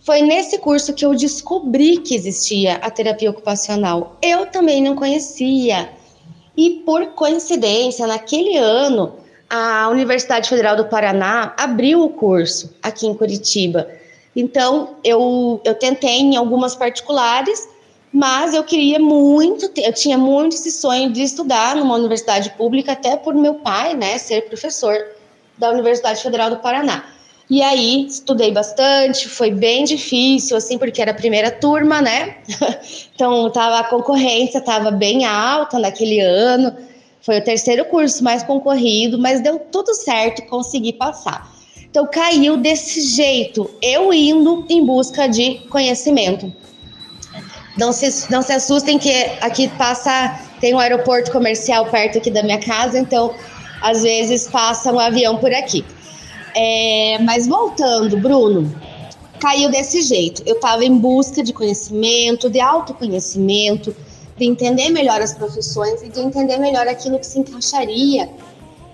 foi 0.00 0.22
nesse 0.22 0.58
curso 0.58 0.92
que 0.92 1.06
eu 1.06 1.14
descobri 1.14 1.98
que 1.98 2.16
existia 2.16 2.76
a 2.76 2.90
terapia 2.90 3.30
ocupacional. 3.30 4.16
Eu 4.20 4.46
também 4.46 4.82
não 4.82 4.96
conhecia. 4.96 5.90
E 6.56 6.82
por 6.84 7.06
coincidência, 7.08 8.06
naquele 8.06 8.56
ano, 8.56 9.14
a 9.48 9.88
Universidade 9.88 10.48
Federal 10.48 10.76
do 10.76 10.86
Paraná 10.86 11.54
abriu 11.58 12.02
o 12.02 12.10
curso 12.10 12.74
aqui 12.82 13.06
em 13.06 13.14
Curitiba. 13.14 13.88
Então, 14.34 14.96
eu, 15.04 15.60
eu 15.64 15.74
tentei 15.74 16.20
em 16.20 16.36
algumas 16.36 16.74
particulares, 16.74 17.68
mas 18.12 18.54
eu 18.54 18.64
queria 18.64 18.98
muito, 18.98 19.70
eu 19.76 19.92
tinha 19.92 20.16
muito 20.16 20.54
esse 20.54 20.70
sonho 20.70 21.12
de 21.12 21.22
estudar 21.22 21.76
numa 21.76 21.96
universidade 21.96 22.50
pública, 22.50 22.92
até 22.92 23.16
por 23.16 23.34
meu 23.34 23.54
pai, 23.56 23.94
né, 23.94 24.18
ser 24.18 24.42
professor 24.42 24.96
da 25.56 25.70
Universidade 25.70 26.22
Federal 26.22 26.50
do 26.50 26.56
Paraná. 26.56 27.11
E 27.52 27.60
aí, 27.60 28.06
estudei 28.06 28.50
bastante, 28.50 29.28
foi 29.28 29.50
bem 29.50 29.84
difícil, 29.84 30.56
assim, 30.56 30.78
porque 30.78 31.02
era 31.02 31.10
a 31.10 31.14
primeira 31.14 31.50
turma, 31.50 32.00
né? 32.00 32.36
então, 33.14 33.50
tava, 33.50 33.78
a 33.80 33.84
concorrência 33.84 34.56
estava 34.56 34.90
bem 34.90 35.26
alta 35.26 35.78
naquele 35.78 36.18
ano. 36.18 36.74
Foi 37.20 37.40
o 37.40 37.44
terceiro 37.44 37.84
curso 37.84 38.24
mais 38.24 38.42
concorrido, 38.42 39.18
mas 39.18 39.42
deu 39.42 39.58
tudo 39.58 39.92
certo, 39.92 40.40
consegui 40.46 40.94
passar. 40.94 41.46
Então, 41.90 42.08
caiu 42.10 42.56
desse 42.56 43.02
jeito, 43.02 43.68
eu 43.82 44.14
indo 44.14 44.64
em 44.70 44.82
busca 44.82 45.28
de 45.28 45.56
conhecimento. 45.68 46.50
Não 47.76 47.92
se, 47.92 48.32
não 48.32 48.40
se 48.40 48.54
assustem 48.54 48.98
que 48.98 49.12
aqui 49.42 49.68
passa, 49.76 50.40
tem 50.58 50.72
um 50.72 50.78
aeroporto 50.78 51.30
comercial 51.30 51.84
perto 51.90 52.16
aqui 52.16 52.30
da 52.30 52.42
minha 52.42 52.58
casa, 52.58 52.98
então, 52.98 53.34
às 53.82 54.02
vezes 54.02 54.48
passa 54.48 54.90
um 54.90 54.98
avião 54.98 55.36
por 55.36 55.52
aqui. 55.52 55.84
É, 56.54 57.18
mas 57.20 57.46
voltando, 57.46 58.16
Bruno, 58.18 58.72
caiu 59.40 59.70
desse 59.70 60.02
jeito. 60.02 60.42
Eu 60.46 60.56
estava 60.56 60.84
em 60.84 60.96
busca 60.96 61.42
de 61.42 61.52
conhecimento, 61.52 62.48
de 62.48 62.60
autoconhecimento, 62.60 63.94
de 64.36 64.44
entender 64.44 64.90
melhor 64.90 65.20
as 65.20 65.34
profissões 65.34 66.02
e 66.02 66.08
de 66.08 66.20
entender 66.20 66.58
melhor 66.58 66.86
aquilo 66.86 67.18
que 67.18 67.26
se 67.26 67.38
encaixaria 67.38 68.28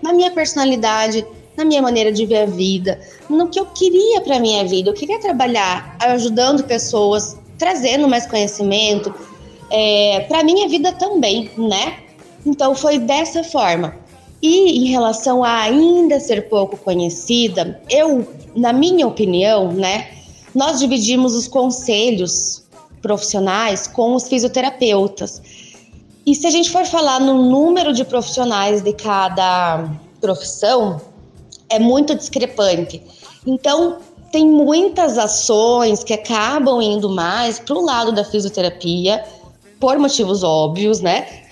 na 0.03 0.13
minha 0.13 0.31
personalidade, 0.31 1.27
na 1.57 1.65
minha 1.65 1.83
maneira 1.83 2.13
de 2.13 2.25
ver 2.25 2.43
a 2.43 2.47
vida, 2.47 3.01
no 3.29 3.49
que 3.49 3.59
eu 3.59 3.67
queria 3.67 4.21
para 4.21 4.39
minha 4.39 4.65
vida. 4.65 4.91
Eu 4.91 4.95
queria 4.95 5.19
trabalhar 5.21 5.97
ajudando 6.01 6.65
pessoas, 6.65 7.37
trazendo 7.59 8.09
mais 8.09 8.27
conhecimento 8.27 9.13
é, 9.71 10.25
para 10.29 10.45
minha 10.45 10.69
vida 10.69 10.93
também, 10.93 11.51
né? 11.59 11.99
Então 12.47 12.75
foi 12.75 12.99
dessa 12.99 13.43
forma. 13.43 13.97
E 14.41 14.79
em 14.79 14.85
relação 14.87 15.43
a 15.43 15.63
ainda 15.63 16.21
ser 16.21 16.49
pouco 16.49 16.77
conhecida, 16.77 17.81
eu, 17.91 18.27
na 18.55 18.73
minha 18.73 19.07
opinião, 19.07 19.73
né, 19.73 20.11
nós 20.55 20.79
dividimos 20.79 21.35
os 21.35 21.49
conselhos 21.49 22.63
profissionais 23.03 23.87
com 23.87 24.15
os 24.15 24.29
fisioterapeutas. 24.29 25.43
E 26.25 26.35
se 26.35 26.47
a 26.47 26.51
gente 26.51 26.71
for 26.71 26.85
falar 26.85 27.21
no 27.21 27.51
número 27.51 27.93
de 27.93 28.05
profissionais 28.05 28.83
de 28.83 28.93
cada 28.93 29.89
profissão, 30.21 31.01
é 31.69 31.79
muito 31.79 32.15
discrepante. 32.15 33.03
Então, 33.47 33.99
tem 34.31 34.47
muitas 34.47 35.17
ações 35.17 36.05
que 36.05 36.13
acabam 36.13 36.83
indo 36.83 37.09
mais 37.09 37.59
para 37.59 37.77
o 37.77 37.85
lado 37.85 38.13
da 38.13 38.25
fisioterapia, 38.25 39.25
por 39.81 39.99
motivos 39.99 40.43
óbvios, 40.43 41.01
né? 41.01 41.48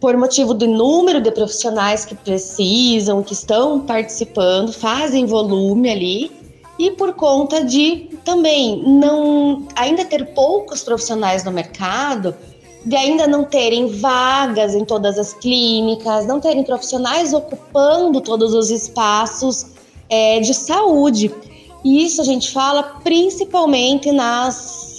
Por 0.00 0.16
motivo 0.16 0.54
do 0.54 0.66
número 0.66 1.20
de 1.20 1.30
profissionais 1.30 2.04
que 2.04 2.14
precisam, 2.14 3.22
que 3.22 3.32
estão 3.32 3.80
participando, 3.80 4.72
fazem 4.72 5.26
volume 5.26 5.90
ali, 5.90 6.30
e 6.78 6.92
por 6.92 7.12
conta 7.14 7.64
de 7.64 8.08
também 8.24 8.82
não 8.86 9.66
ainda 9.74 10.04
ter 10.04 10.26
poucos 10.26 10.82
profissionais 10.82 11.42
no 11.42 11.50
mercado, 11.50 12.34
de 12.84 12.94
ainda 12.94 13.26
não 13.26 13.44
terem 13.44 13.88
vagas 13.88 14.74
em 14.74 14.84
todas 14.84 15.18
as 15.18 15.34
clínicas, 15.34 16.26
não 16.26 16.38
terem 16.38 16.62
profissionais 16.62 17.34
ocupando 17.34 18.20
todos 18.20 18.54
os 18.54 18.70
espaços 18.70 19.66
é, 20.08 20.38
de 20.38 20.54
saúde. 20.54 21.34
E 21.84 22.04
isso 22.04 22.20
a 22.20 22.24
gente 22.24 22.52
fala 22.52 22.82
principalmente 23.02 24.12
nas 24.12 24.54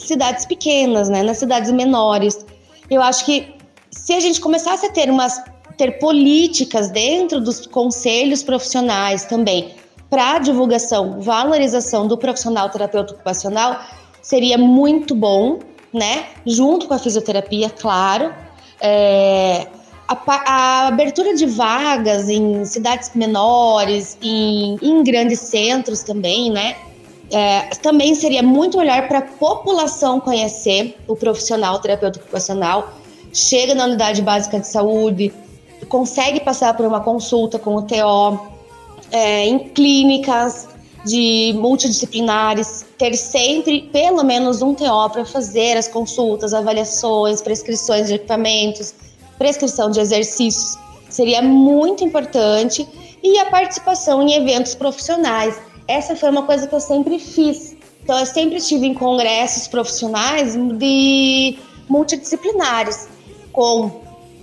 cidades 0.06 0.46
pequenas, 0.46 1.08
né, 1.08 1.24
nas 1.24 1.38
cidades 1.38 1.72
menores. 1.72 2.46
Eu 2.90 3.02
acho 3.02 3.24
que 3.26 3.59
se 4.04 4.14
a 4.14 4.20
gente 4.20 4.40
começasse 4.40 4.86
a 4.86 4.92
ter 4.92 5.10
umas 5.10 5.42
ter 5.78 6.00
políticas 6.00 6.90
dentro 6.90 7.40
dos 7.40 7.66
conselhos 7.66 8.44
profissionais 8.44 9.24
também 9.26 9.76
para 10.10 10.40
divulgação, 10.40 11.22
valorização 11.22 12.08
do 12.08 12.18
profissional 12.18 12.70
terapeuta 12.70 13.14
ocupacional, 13.14 13.80
seria 14.22 14.58
muito 14.58 15.14
bom, 15.14 15.60
né? 15.94 16.26
Junto 16.46 16.88
com 16.88 16.94
a 16.94 17.00
fisioterapia, 17.00 17.70
claro. 17.70 18.34
É, 18.82 19.68
a, 20.08 20.18
a, 20.28 20.88
abertura 20.88 21.36
de 21.36 21.46
vagas 21.46 22.28
em 22.28 22.66
cidades 22.66 23.12
menores, 23.14 24.18
em, 24.22 24.78
em 24.82 25.04
grandes 25.04 25.40
centros 25.40 26.04
também, 26.04 26.52
né? 26.52 26.76
É, 27.32 27.70
também 27.82 28.16
seria 28.16 28.42
muito 28.42 28.78
melhor 28.78 29.08
para 29.08 29.20
a 29.20 29.22
população 29.22 30.20
conhecer 30.20 30.98
o 31.08 31.16
profissional 31.16 31.80
terapeuta 31.80 32.20
ocupacional 32.20 32.99
chega 33.34 33.76
na 33.76 33.86
unidade 33.86 34.22
básica 34.22 34.60
de 34.60 34.68
saúde, 34.68 35.34
consegue 35.88 36.40
passar 36.40 36.76
por 36.76 36.86
uma 36.86 37.02
consulta 37.02 37.58
com 37.58 37.76
o 37.76 37.82
TO, 37.82 38.40
é, 39.12 39.46
em 39.48 39.60
clínicas 39.60 40.68
de 41.06 41.54
multidisciplinares, 41.58 42.86
ter 42.98 43.16
sempre 43.16 43.90
pelo 43.92 44.24
menos 44.24 44.62
um 44.62 44.74
TO 44.74 45.10
para 45.12 45.26
fazer 45.26 45.78
as 45.78 45.88
consultas, 45.88 46.54
avaliações, 46.54 47.42
prescrições 47.42 48.08
de 48.08 48.16
equipamentos, 48.16 48.94
prescrição 49.38 49.90
de 49.90 50.00
exercícios. 50.00 50.78
Seria 51.10 51.42
muito 51.42 52.04
importante. 52.04 52.88
E 53.22 53.38
a 53.40 53.48
participação 53.48 54.22
em 54.22 54.34
eventos 54.34 54.74
profissionais. 54.76 55.60
Essa 55.90 56.16
foi 56.16 56.30
uma 56.30 56.44
coisa 56.44 56.68
que 56.68 56.74
eu 56.74 56.80
sempre 56.80 57.20
fiz. 57.20 57.76
Então, 58.02 58.18
eu 58.18 58.26
sempre 58.26 58.58
estive 58.58 58.86
em 58.86 58.94
congressos 58.94 59.68
profissionais 59.68 60.56
de 60.56 61.58
multidisciplinares 61.90 63.09
com 63.60 63.92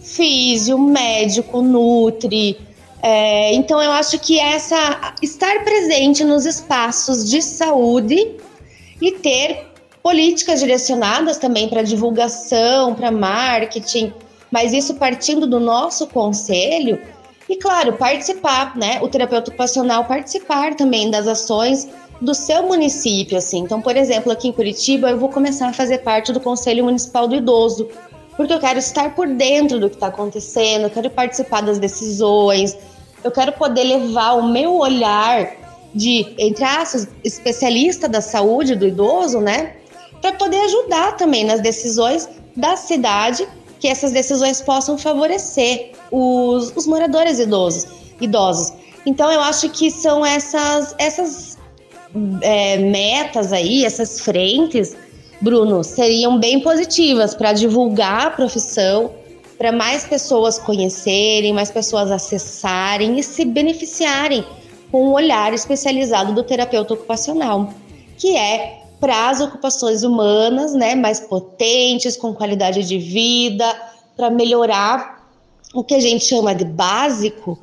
físio, 0.03 0.79
médico, 0.79 1.63
nutri. 1.63 2.59
É, 3.03 3.55
então 3.55 3.83
eu 3.83 3.91
acho 3.91 4.19
que 4.19 4.39
essa 4.39 5.15
estar 5.23 5.65
presente 5.65 6.23
nos 6.23 6.45
espaços 6.45 7.31
de 7.31 7.41
saúde 7.41 8.37
e 9.01 9.13
ter 9.13 9.69
políticas 10.03 10.61
direcionadas 10.61 11.39
também 11.39 11.67
para 11.67 11.81
divulgação, 11.81 12.95
para 12.95 13.11
marketing, 13.11 14.13
mas 14.51 14.75
isso 14.75 14.97
partindo 14.97 15.47
do 15.47 15.59
nosso 15.59 16.07
conselho 16.09 17.01
e 17.49 17.57
claro, 17.57 17.95
participar, 17.95 18.77
né? 18.77 19.01
O 19.01 19.09
terapeuta 19.09 19.49
ocupacional 19.49 20.05
participar 20.05 20.75
também 20.75 21.11
das 21.11 21.27
ações 21.27 21.89
do 22.21 22.35
seu 22.35 22.65
município, 22.65 23.39
assim. 23.39 23.61
Então, 23.61 23.81
por 23.81 23.97
exemplo, 23.97 24.31
aqui 24.31 24.49
em 24.49 24.53
Curitiba, 24.53 25.09
eu 25.09 25.19
vou 25.19 25.31
começar 25.31 25.69
a 25.69 25.73
fazer 25.73 25.99
parte 25.99 26.35
do 26.35 26.41
Conselho 26.41 26.85
Municipal 26.85 27.27
do 27.27 27.35
Idoso 27.35 27.89
porque 28.37 28.53
eu 28.53 28.61
quero 28.61 28.79
estar 28.79 29.15
por 29.15 29.27
dentro 29.27 29.81
do 29.81 29.89
que 29.89 29.97
está 29.97 30.09
acontecendo, 30.09 30.85
eu 30.85 30.91
quero 30.91 31.11
participar 31.11 31.63
das 31.63 31.79
decisões, 31.79 32.77
eu 33.25 33.31
quero 33.31 33.53
poder 33.53 33.85
levar 33.85 34.35
o 34.35 34.49
meu 34.49 34.77
olhar 34.77 35.57
de, 35.95 36.35
entre 36.39 36.63
aspas, 36.63 37.09
especialista 37.25 38.09
da 38.09 38.21
saúde 38.21 38.77
do 38.77 38.87
idoso, 38.87 39.41
né? 39.41 39.77
Para 40.21 40.33
poder 40.33 40.61
ajudar 40.61 41.17
também 41.17 41.45
nas 41.45 41.61
decisões 41.61 42.29
da 42.55 42.77
cidade, 42.77 43.49
que 43.81 43.89
essas 43.89 44.13
decisões 44.13 44.61
possam 44.61 44.99
favorecer 44.99 45.93
os, 46.11 46.73
os 46.77 46.87
moradores 46.87 47.39
idosos, 47.39 47.87
idosos. 48.21 48.73
Então 49.05 49.31
eu 49.31 49.41
acho 49.41 49.69
que 49.71 49.91
são 49.91 50.25
essas, 50.25 50.95
essas 50.99 51.59
é, 52.43 52.79
metas 52.79 53.53
aí, 53.53 53.85
essas 53.85 54.21
frentes 54.21 54.97
Bruno, 55.41 55.85
seriam 55.85 56.39
bem 56.39 56.61
positivas 56.61 57.35
para 57.35 57.53
divulgar 57.53 58.29
a 58.29 58.31
profissão, 58.31 59.13
para 59.59 59.71
mais 59.71 60.05
pessoas 60.05 60.59
conhecerem, 60.59 61.53
mais 61.53 61.71
pessoas 61.71 62.11
acessarem 62.11 63.19
e 63.19 63.23
se 63.23 63.45
beneficiarem 63.45 64.45
com 64.91 65.09
o 65.09 65.13
olhar 65.13 65.53
especializado 65.53 66.35
do 66.35 66.43
terapeuta 66.43 66.95
ocupacional, 66.95 67.71
que 68.17 68.35
é 68.35 68.83
para 68.99 69.29
as 69.29 69.41
ocupações 69.41 70.03
humanas, 70.03 70.73
né, 70.73 70.95
mais 70.95 71.21
potentes, 71.21 72.17
com 72.17 72.33
qualidade 72.33 72.83
de 72.85 72.99
vida, 72.99 73.67
para 74.17 74.31
melhorar 74.31 75.29
o 75.75 75.85
que 75.85 75.95
a 75.95 76.01
gente 76.01 76.25
chama 76.25 76.55
de 76.55 76.65
básico, 76.65 77.59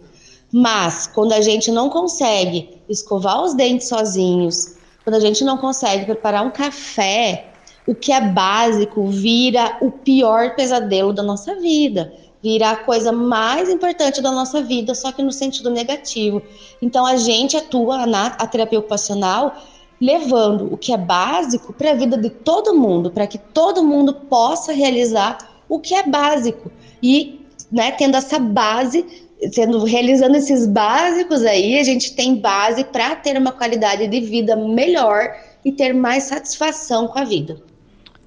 mas 0.51 1.07
quando 1.07 1.33
a 1.33 1.41
gente 1.41 1.71
não 1.71 1.89
consegue 1.89 2.77
escovar 2.88 3.41
os 3.41 3.55
dentes 3.55 3.88
sozinhos, 3.88 4.75
quando 5.03 5.15
a 5.15 5.19
gente 5.19 5.43
não 5.43 5.57
consegue 5.57 6.05
preparar 6.05 6.45
um 6.45 6.51
café 6.51 7.52
o 7.85 7.93
que 7.93 8.11
é 8.11 8.21
básico 8.21 9.07
vira 9.07 9.77
o 9.81 9.91
pior 9.91 10.55
pesadelo 10.55 11.11
da 11.11 11.21
nossa 11.21 11.55
vida, 11.55 12.13
vira 12.41 12.71
a 12.71 12.75
coisa 12.75 13.11
mais 13.11 13.69
importante 13.69 14.21
da 14.21 14.31
nossa 14.31 14.61
vida, 14.61 14.93
só 14.95 15.11
que 15.11 15.21
no 15.21 15.31
sentido 15.31 15.69
negativo. 15.69 16.41
Então 16.81 17.05
a 17.05 17.17
gente 17.17 17.55
atua 17.57 18.05
na 18.05 18.27
a 18.27 18.47
terapia 18.47 18.79
ocupacional 18.79 19.55
levando 19.99 20.73
o 20.73 20.77
que 20.77 20.91
é 20.91 20.97
básico 20.97 21.71
para 21.71 21.91
a 21.91 21.95
vida 21.95 22.17
de 22.17 22.29
todo 22.29 22.75
mundo, 22.75 23.11
para 23.11 23.27
que 23.27 23.37
todo 23.37 23.83
mundo 23.83 24.13
possa 24.13 24.73
realizar 24.73 25.37
o 25.69 25.79
que 25.79 25.95
é 25.95 26.03
básico 26.03 26.69
e, 27.01 27.39
né, 27.71 27.91
tendo 27.91 28.17
essa 28.17 28.37
base 28.37 29.05
sendo 29.51 29.83
realizando 29.83 30.37
esses 30.37 30.65
básicos 30.65 31.43
aí, 31.43 31.77
a 31.77 31.83
gente 31.83 32.15
tem 32.15 32.35
base 32.35 32.83
para 32.85 33.15
ter 33.15 33.37
uma 33.37 33.51
qualidade 33.51 34.07
de 34.07 34.19
vida 34.21 34.55
melhor 34.55 35.35
e 35.65 35.71
ter 35.71 35.93
mais 35.93 36.23
satisfação 36.23 37.07
com 37.07 37.19
a 37.19 37.23
vida. 37.23 37.61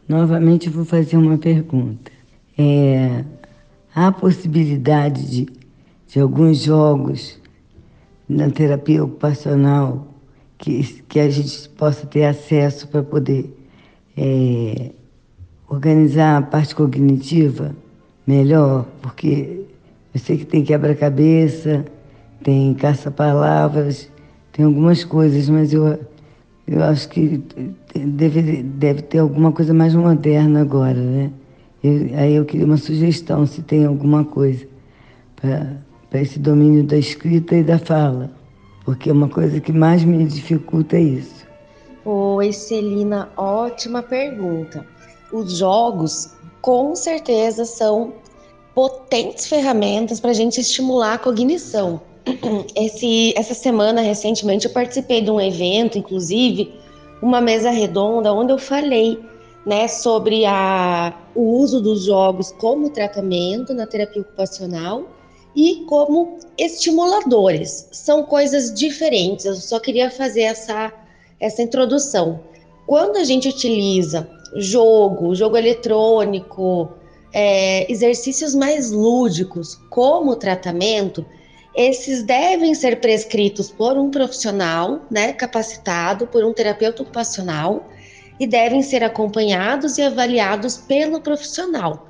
Novamente 0.08 0.70
vou 0.70 0.84
fazer 0.84 1.16
uma 1.16 1.36
pergunta. 1.36 2.12
É, 2.56 3.24
há 3.94 4.12
possibilidade 4.12 5.28
de, 5.28 5.48
de 6.06 6.20
alguns 6.20 6.62
jogos 6.62 7.38
na 8.28 8.48
terapia 8.50 9.02
ocupacional 9.02 10.06
que, 10.58 11.02
que 11.08 11.18
a 11.18 11.28
gente 11.28 11.68
possa 11.70 12.06
ter 12.06 12.24
acesso 12.24 12.86
para 12.86 13.02
poder 13.02 13.52
é, 14.16 14.92
organizar 15.68 16.38
a 16.38 16.42
parte 16.42 16.74
cognitiva 16.74 17.74
melhor, 18.24 18.86
porque 19.02 19.64
eu 20.14 20.20
sei 20.20 20.38
que 20.38 20.44
tem 20.44 20.64
quebra-cabeça, 20.64 21.84
tem 22.42 22.72
caça-palavras, 22.74 24.08
tem 24.52 24.64
algumas 24.64 25.04
coisas, 25.04 25.48
mas 25.48 25.72
eu, 25.72 25.98
eu 26.66 26.82
acho 26.84 27.08
que 27.08 27.42
deve, 27.98 28.62
deve 28.62 29.02
ter 29.02 29.18
alguma 29.18 29.52
coisa 29.52 29.72
mais 29.72 29.94
moderna 29.94 30.60
agora, 30.60 31.00
né? 31.00 31.30
Eu, 31.82 32.18
aí 32.18 32.34
eu 32.34 32.44
queria 32.44 32.66
uma 32.66 32.76
sugestão, 32.76 33.46
se 33.46 33.62
tem 33.62 33.84
alguma 33.84 34.24
coisa 34.24 34.66
para 35.36 36.20
esse 36.20 36.38
domínio 36.38 36.84
da 36.84 36.96
escrita 36.96 37.54
e 37.54 37.62
da 37.62 37.78
fala, 37.78 38.30
porque 38.84 39.10
é 39.10 39.12
uma 39.12 39.28
coisa 39.28 39.60
que 39.60 39.72
mais 39.72 40.04
me 40.04 40.24
dificulta 40.24 40.98
isso. 40.98 41.46
Oi, 42.04 42.52
Celina, 42.52 43.28
ótima 43.36 44.02
pergunta. 44.02 44.86
Os 45.32 45.58
jogos, 45.58 46.34
com 46.60 46.94
certeza, 46.94 47.64
são 47.64 48.14
potentes 48.74 49.46
ferramentas 49.46 50.20
para 50.20 50.30
a 50.30 50.34
gente 50.34 50.60
estimular 50.60 51.14
a 51.14 51.18
cognição. 51.18 52.00
Esse, 52.76 53.32
essa 53.36 53.54
semana, 53.54 54.00
recentemente, 54.00 54.66
eu 54.66 54.72
participei 54.72 55.22
de 55.22 55.30
um 55.30 55.40
evento, 55.40 55.98
inclusive, 55.98 56.74
uma 57.20 57.40
mesa 57.40 57.70
redonda, 57.70 58.32
onde 58.32 58.52
eu 58.52 58.58
falei 58.58 59.18
né, 59.64 59.88
sobre 59.88 60.44
a, 60.44 61.12
o 61.34 61.58
uso 61.58 61.80
dos 61.80 62.04
jogos 62.04 62.52
como 62.52 62.90
tratamento 62.90 63.74
na 63.74 63.86
terapia 63.86 64.22
ocupacional 64.22 65.08
e 65.54 65.84
como 65.88 66.38
estimuladores. 66.56 67.88
São 67.90 68.22
coisas 68.22 68.72
diferentes, 68.72 69.46
eu 69.46 69.54
só 69.54 69.80
queria 69.80 70.10
fazer 70.10 70.42
essa, 70.42 70.92
essa 71.40 71.62
introdução. 71.62 72.40
Quando 72.86 73.16
a 73.16 73.24
gente 73.24 73.48
utiliza 73.48 74.28
jogo, 74.54 75.34
jogo 75.34 75.56
eletrônico, 75.56 76.90
é, 77.32 77.90
exercícios 77.90 78.54
mais 78.54 78.90
lúdicos 78.90 79.80
como 79.90 80.36
tratamento, 80.36 81.26
esses 81.76 82.22
devem 82.22 82.74
ser 82.74 83.00
prescritos 83.00 83.70
por 83.70 83.98
um 83.98 84.10
profissional, 84.10 85.02
né, 85.10 85.34
capacitado, 85.34 86.26
por 86.26 86.42
um 86.42 86.52
terapeuta 86.52 87.02
ocupacional, 87.02 87.90
e 88.40 88.46
devem 88.46 88.82
ser 88.82 89.04
acompanhados 89.04 89.98
e 89.98 90.02
avaliados 90.02 90.78
pelo 90.78 91.20
profissional. 91.20 92.08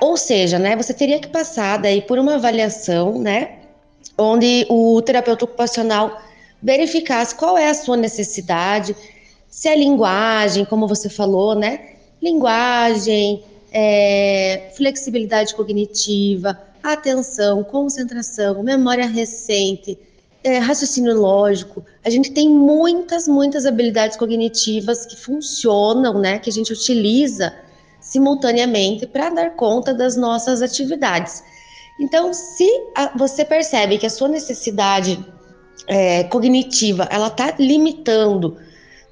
Ou 0.00 0.16
seja, 0.16 0.58
né, 0.58 0.74
você 0.74 0.94
teria 0.94 1.20
que 1.20 1.28
passar 1.28 1.76
daí 1.78 2.00
por 2.00 2.18
uma 2.18 2.36
avaliação, 2.36 3.20
né, 3.20 3.58
onde 4.16 4.66
o 4.70 5.00
terapeuta 5.02 5.44
ocupacional 5.44 6.20
verificasse 6.62 7.34
qual 7.34 7.56
é 7.58 7.68
a 7.68 7.74
sua 7.74 7.96
necessidade, 7.96 8.96
se 9.48 9.68
a 9.68 9.76
linguagem, 9.76 10.64
como 10.64 10.88
você 10.88 11.10
falou, 11.10 11.54
né, 11.54 11.90
linguagem, 12.22 13.44
é, 13.70 14.70
flexibilidade 14.76 15.54
cognitiva, 15.54 16.58
atenção, 16.92 17.62
concentração, 17.64 18.62
memória 18.62 19.06
recente, 19.06 19.98
é, 20.42 20.58
raciocínio 20.58 21.14
lógico. 21.14 21.84
A 22.04 22.10
gente 22.10 22.32
tem 22.32 22.48
muitas, 22.48 23.26
muitas 23.26 23.66
habilidades 23.66 24.16
cognitivas 24.16 25.04
que 25.06 25.16
funcionam, 25.16 26.18
né? 26.18 26.38
Que 26.38 26.50
a 26.50 26.52
gente 26.52 26.72
utiliza 26.72 27.54
simultaneamente 28.00 29.06
para 29.06 29.30
dar 29.30 29.56
conta 29.56 29.92
das 29.92 30.16
nossas 30.16 30.62
atividades. 30.62 31.42
Então, 32.00 32.32
se 32.32 32.68
a, 32.94 33.16
você 33.16 33.44
percebe 33.44 33.98
que 33.98 34.06
a 34.06 34.10
sua 34.10 34.28
necessidade 34.28 35.24
é, 35.86 36.24
cognitiva 36.24 37.08
ela 37.10 37.28
está 37.28 37.54
limitando 37.58 38.56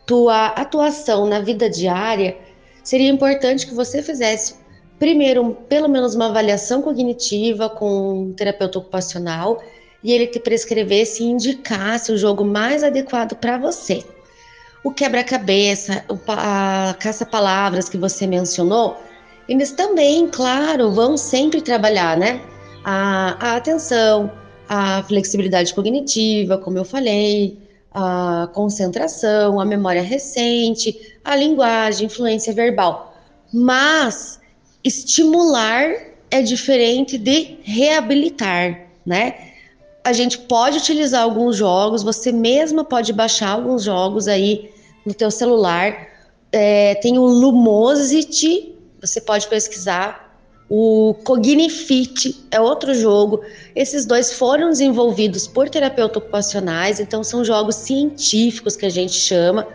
tua 0.07 0.47
atuação 0.47 1.27
na 1.27 1.41
vida 1.41 1.69
diária, 1.69 2.37
seria 2.85 3.11
importante 3.11 3.67
que 3.67 3.75
você 3.75 4.03
fizesse 4.03 4.55
primeiro 4.99 5.57
pelo 5.69 5.89
menos 5.89 6.15
uma 6.15 6.27
avaliação 6.27 6.83
cognitiva 6.83 7.69
com 7.69 8.23
um 8.23 8.33
terapeuta 8.33 8.79
ocupacional 8.79 9.63
e 10.03 10.13
ele 10.13 10.27
te 10.27 10.39
prescrevesse 10.39 11.23
e 11.23 11.27
indicasse 11.27 12.13
o 12.13 12.19
jogo 12.19 12.45
mais 12.45 12.83
adequado 12.85 13.35
para 13.37 13.59
você. 13.59 14.05
O 14.85 14.93
quebra-cabeça, 14.93 16.05
a 16.29 16.95
caça-palavras 17.01 17.89
que 17.89 17.99
você 17.99 18.27
mencionou, 18.27 18.97
eles 19.49 19.73
também, 19.73 20.29
claro, 20.29 20.93
vão 20.93 21.17
sempre 21.17 21.61
trabalhar, 21.61 22.17
né? 22.17 22.41
A, 22.85 23.37
a 23.41 23.57
atenção, 23.57 24.31
a 24.69 25.03
flexibilidade 25.03 25.75
cognitiva, 25.75 26.57
como 26.57 26.79
eu 26.79 26.85
falei, 26.85 27.59
a 27.93 28.49
concentração, 28.53 29.59
a 29.59 29.65
memória 29.65 30.03
recente, 30.03 31.17
a 31.25 31.35
linguagem, 31.35 32.07
influência 32.07 32.53
verbal. 32.53 33.15
Mas 33.53 34.39
estimular 34.87 35.93
é 36.31 36.43
diferente 36.43 37.19
de 37.19 37.59
reabilitar, 37.63 38.89
né? 39.05 39.35
a 40.07 40.13
gente 40.13 40.39
pode 40.39 40.79
utilizar 40.79 41.25
alguns 41.25 41.57
jogos, 41.57 42.05
você 42.05 42.31
mesma 42.31 42.85
pode 42.85 43.13
baixar 43.13 43.49
alguns 43.49 43.83
jogos 43.83 44.29
aí 44.29 44.71
no 45.05 45.13
teu 45.13 45.33
celular. 45.33 46.07
É, 46.53 46.95
tem 46.95 47.19
o 47.19 47.25
Lumosity, 47.25 48.73
você 49.01 49.21
pode 49.21 49.49
pesquisar. 49.49 50.41
O 50.71 51.13
Cognifit 51.25 52.41
é 52.53 52.61
outro 52.61 52.95
jogo. 52.95 53.41
Esses 53.75 54.07
dois 54.07 54.33
foram 54.33 54.71
desenvolvidos 54.71 55.49
por 55.49 55.69
terapeutas 55.69 56.19
ocupacionais, 56.19 57.01
então 57.01 57.25
são 57.25 57.45
jogos 57.45 57.75
científicos 57.75 58.77
que 58.77 58.87
a 58.87 58.91
gente 58.91 59.15
chama. 59.15 59.67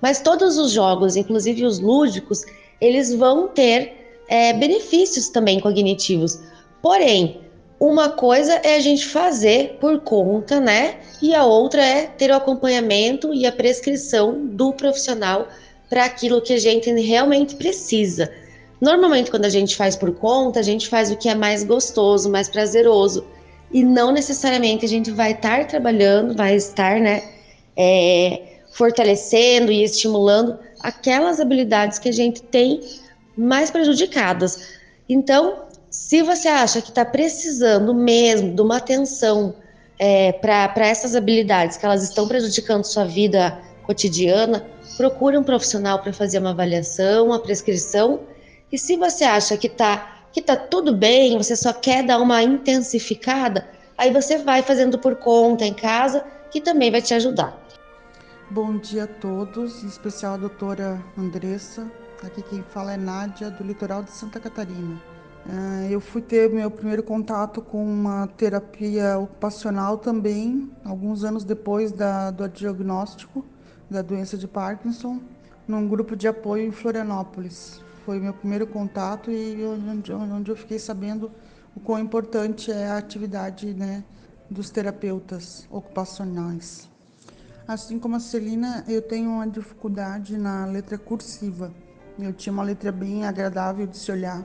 Mas 0.00 0.20
todos 0.20 0.58
os 0.58 0.70
jogos, 0.70 1.16
inclusive 1.16 1.66
os 1.66 1.80
lúdicos, 1.80 2.44
eles 2.80 3.12
vão 3.12 3.48
ter 3.48 4.01
é, 4.28 4.52
benefícios 4.52 5.28
também 5.28 5.60
cognitivos. 5.60 6.38
Porém, 6.80 7.40
uma 7.78 8.10
coisa 8.10 8.54
é 8.62 8.76
a 8.76 8.80
gente 8.80 9.06
fazer 9.06 9.76
por 9.80 10.00
conta, 10.00 10.60
né? 10.60 11.00
E 11.20 11.34
a 11.34 11.44
outra 11.44 11.84
é 11.84 12.06
ter 12.06 12.30
o 12.30 12.36
acompanhamento 12.36 13.34
e 13.34 13.44
a 13.44 13.50
prescrição 13.50 14.46
do 14.46 14.72
profissional 14.72 15.48
para 15.90 16.04
aquilo 16.04 16.40
que 16.40 16.52
a 16.52 16.58
gente 16.58 16.90
realmente 16.92 17.56
precisa. 17.56 18.32
Normalmente, 18.80 19.30
quando 19.30 19.44
a 19.44 19.48
gente 19.48 19.76
faz 19.76 19.94
por 19.94 20.14
conta, 20.14 20.60
a 20.60 20.62
gente 20.62 20.88
faz 20.88 21.10
o 21.10 21.16
que 21.16 21.28
é 21.28 21.34
mais 21.34 21.64
gostoso, 21.64 22.30
mais 22.30 22.48
prazeroso. 22.48 23.26
E 23.72 23.82
não 23.84 24.12
necessariamente 24.12 24.84
a 24.84 24.88
gente 24.88 25.10
vai 25.10 25.32
estar 25.32 25.66
trabalhando, 25.66 26.36
vai 26.36 26.54
estar, 26.54 27.00
né? 27.00 27.22
É, 27.76 28.58
fortalecendo 28.72 29.70
e 29.72 29.82
estimulando 29.82 30.58
aquelas 30.80 31.40
habilidades 31.40 31.98
que 31.98 32.08
a 32.08 32.12
gente 32.12 32.42
tem 32.42 32.80
mais 33.36 33.70
prejudicadas. 33.70 34.78
Então, 35.08 35.66
se 35.90 36.22
você 36.22 36.48
acha 36.48 36.80
que 36.80 36.88
está 36.88 37.04
precisando 37.04 37.94
mesmo 37.94 38.54
de 38.54 38.62
uma 38.62 38.78
atenção 38.78 39.54
é, 39.98 40.32
para 40.32 40.86
essas 40.86 41.14
habilidades, 41.14 41.76
que 41.76 41.84
elas 41.84 42.02
estão 42.02 42.26
prejudicando 42.26 42.84
sua 42.84 43.04
vida 43.04 43.58
cotidiana, 43.84 44.66
procure 44.96 45.36
um 45.36 45.42
profissional 45.42 45.98
para 46.00 46.12
fazer 46.12 46.38
uma 46.38 46.50
avaliação, 46.50 47.26
uma 47.26 47.38
prescrição. 47.38 48.20
E 48.70 48.78
se 48.78 48.96
você 48.96 49.24
acha 49.24 49.56
que 49.56 49.66
está 49.66 50.08
que 50.32 50.40
tá 50.40 50.56
tudo 50.56 50.96
bem, 50.96 51.36
você 51.36 51.54
só 51.54 51.74
quer 51.74 52.02
dar 52.02 52.18
uma 52.18 52.42
intensificada, 52.42 53.68
aí 53.98 54.10
você 54.10 54.38
vai 54.38 54.62
fazendo 54.62 54.98
por 54.98 55.16
conta 55.16 55.66
em 55.66 55.74
casa, 55.74 56.24
que 56.50 56.58
também 56.58 56.90
vai 56.90 57.02
te 57.02 57.12
ajudar. 57.12 57.54
Bom 58.50 58.78
dia 58.78 59.04
a 59.04 59.06
todos, 59.06 59.84
em 59.84 59.88
especial 59.88 60.34
a 60.34 60.38
doutora 60.38 61.02
Andressa. 61.18 61.86
Aqui 62.24 62.40
quem 62.40 62.62
fala 62.62 62.92
é 62.92 62.96
Nádia, 62.96 63.50
do 63.50 63.64
litoral 63.64 64.04
de 64.04 64.12
Santa 64.12 64.38
Catarina. 64.38 64.96
Ah, 65.44 65.88
eu 65.90 66.00
fui 66.00 66.22
ter 66.22 66.48
meu 66.48 66.70
primeiro 66.70 67.02
contato 67.02 67.60
com 67.60 67.84
uma 67.84 68.28
terapia 68.28 69.18
ocupacional 69.18 69.98
também, 69.98 70.70
alguns 70.84 71.24
anos 71.24 71.42
depois 71.42 71.90
da, 71.90 72.30
do 72.30 72.48
diagnóstico 72.48 73.44
da 73.90 74.02
doença 74.02 74.38
de 74.38 74.46
Parkinson, 74.46 75.20
num 75.66 75.88
grupo 75.88 76.14
de 76.14 76.28
apoio 76.28 76.64
em 76.64 76.70
Florianópolis. 76.70 77.82
Foi 78.06 78.20
meu 78.20 78.32
primeiro 78.32 78.68
contato 78.68 79.28
e 79.32 79.58
onde 79.64 80.48
eu 80.48 80.56
fiquei 80.56 80.78
sabendo 80.78 81.28
o 81.74 81.80
quão 81.80 81.98
importante 81.98 82.70
é 82.70 82.86
a 82.86 82.98
atividade 82.98 83.74
né, 83.74 84.04
dos 84.48 84.70
terapeutas 84.70 85.66
ocupacionais. 85.68 86.88
Assim 87.66 87.98
como 87.98 88.14
a 88.14 88.20
Celina, 88.20 88.84
eu 88.86 89.02
tenho 89.02 89.28
uma 89.28 89.46
dificuldade 89.46 90.38
na 90.38 90.66
letra 90.66 90.96
cursiva. 90.96 91.72
Eu 92.18 92.32
tinha 92.32 92.52
uma 92.52 92.62
letra 92.62 92.92
bem 92.92 93.24
agradável 93.24 93.86
de 93.86 93.96
se 93.96 94.10
olhar 94.12 94.44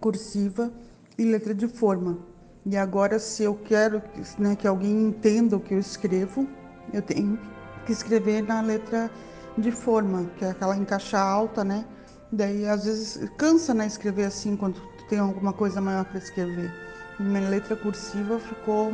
cursiva 0.00 0.72
e 1.18 1.24
letra 1.24 1.54
de 1.54 1.68
forma. 1.68 2.18
E 2.64 2.76
agora, 2.76 3.18
se 3.18 3.42
eu 3.42 3.54
quero 3.54 4.02
né, 4.38 4.54
que 4.56 4.66
alguém 4.66 5.08
entenda 5.08 5.56
o 5.56 5.60
que 5.60 5.74
eu 5.74 5.78
escrevo, 5.78 6.48
eu 6.92 7.02
tenho 7.02 7.38
que 7.84 7.92
escrever 7.92 8.42
na 8.42 8.60
letra 8.60 9.10
de 9.58 9.70
forma, 9.70 10.30
que 10.36 10.44
é 10.44 10.50
aquela 10.50 10.76
em 10.76 10.84
caixa 10.84 11.18
alta, 11.18 11.64
né? 11.64 11.84
Daí, 12.30 12.66
às 12.66 12.84
vezes, 12.84 13.28
cansa, 13.36 13.74
né, 13.74 13.86
escrever 13.86 14.24
assim, 14.24 14.56
quando 14.56 14.80
tem 15.08 15.18
alguma 15.18 15.52
coisa 15.52 15.80
maior 15.80 16.04
para 16.04 16.18
escrever. 16.18 16.72
Minha 17.18 17.48
letra 17.48 17.76
cursiva 17.76 18.38
ficou 18.38 18.92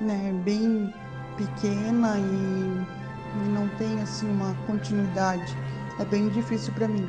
né, 0.00 0.40
bem 0.44 0.92
pequena 1.36 2.18
e 2.18 3.50
não 3.50 3.68
tem, 3.78 4.00
assim, 4.02 4.28
uma 4.28 4.54
continuidade. 4.66 5.56
É 6.00 6.04
bem 6.04 6.28
difícil 6.30 6.72
para 6.72 6.88
mim. 6.88 7.08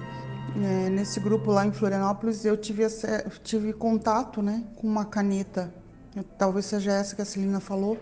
É, 0.56 0.89
nesse 0.89 1.20
grupo 1.20 1.51
lá 1.51 1.66
em 1.66 1.72
Florianópolis, 1.72 2.45
eu 2.45 2.56
tive, 2.56 2.86
tive 3.43 3.74
contato, 3.74 4.41
né, 4.41 4.64
com 4.76 4.88
uma 4.88 5.06
caneta 5.06 5.74
talvez 6.38 6.66
seja 6.66 6.91
essa 6.91 7.16
que 7.16 7.22
a 7.22 7.26
Celina 7.26 7.60
falou. 7.60 7.97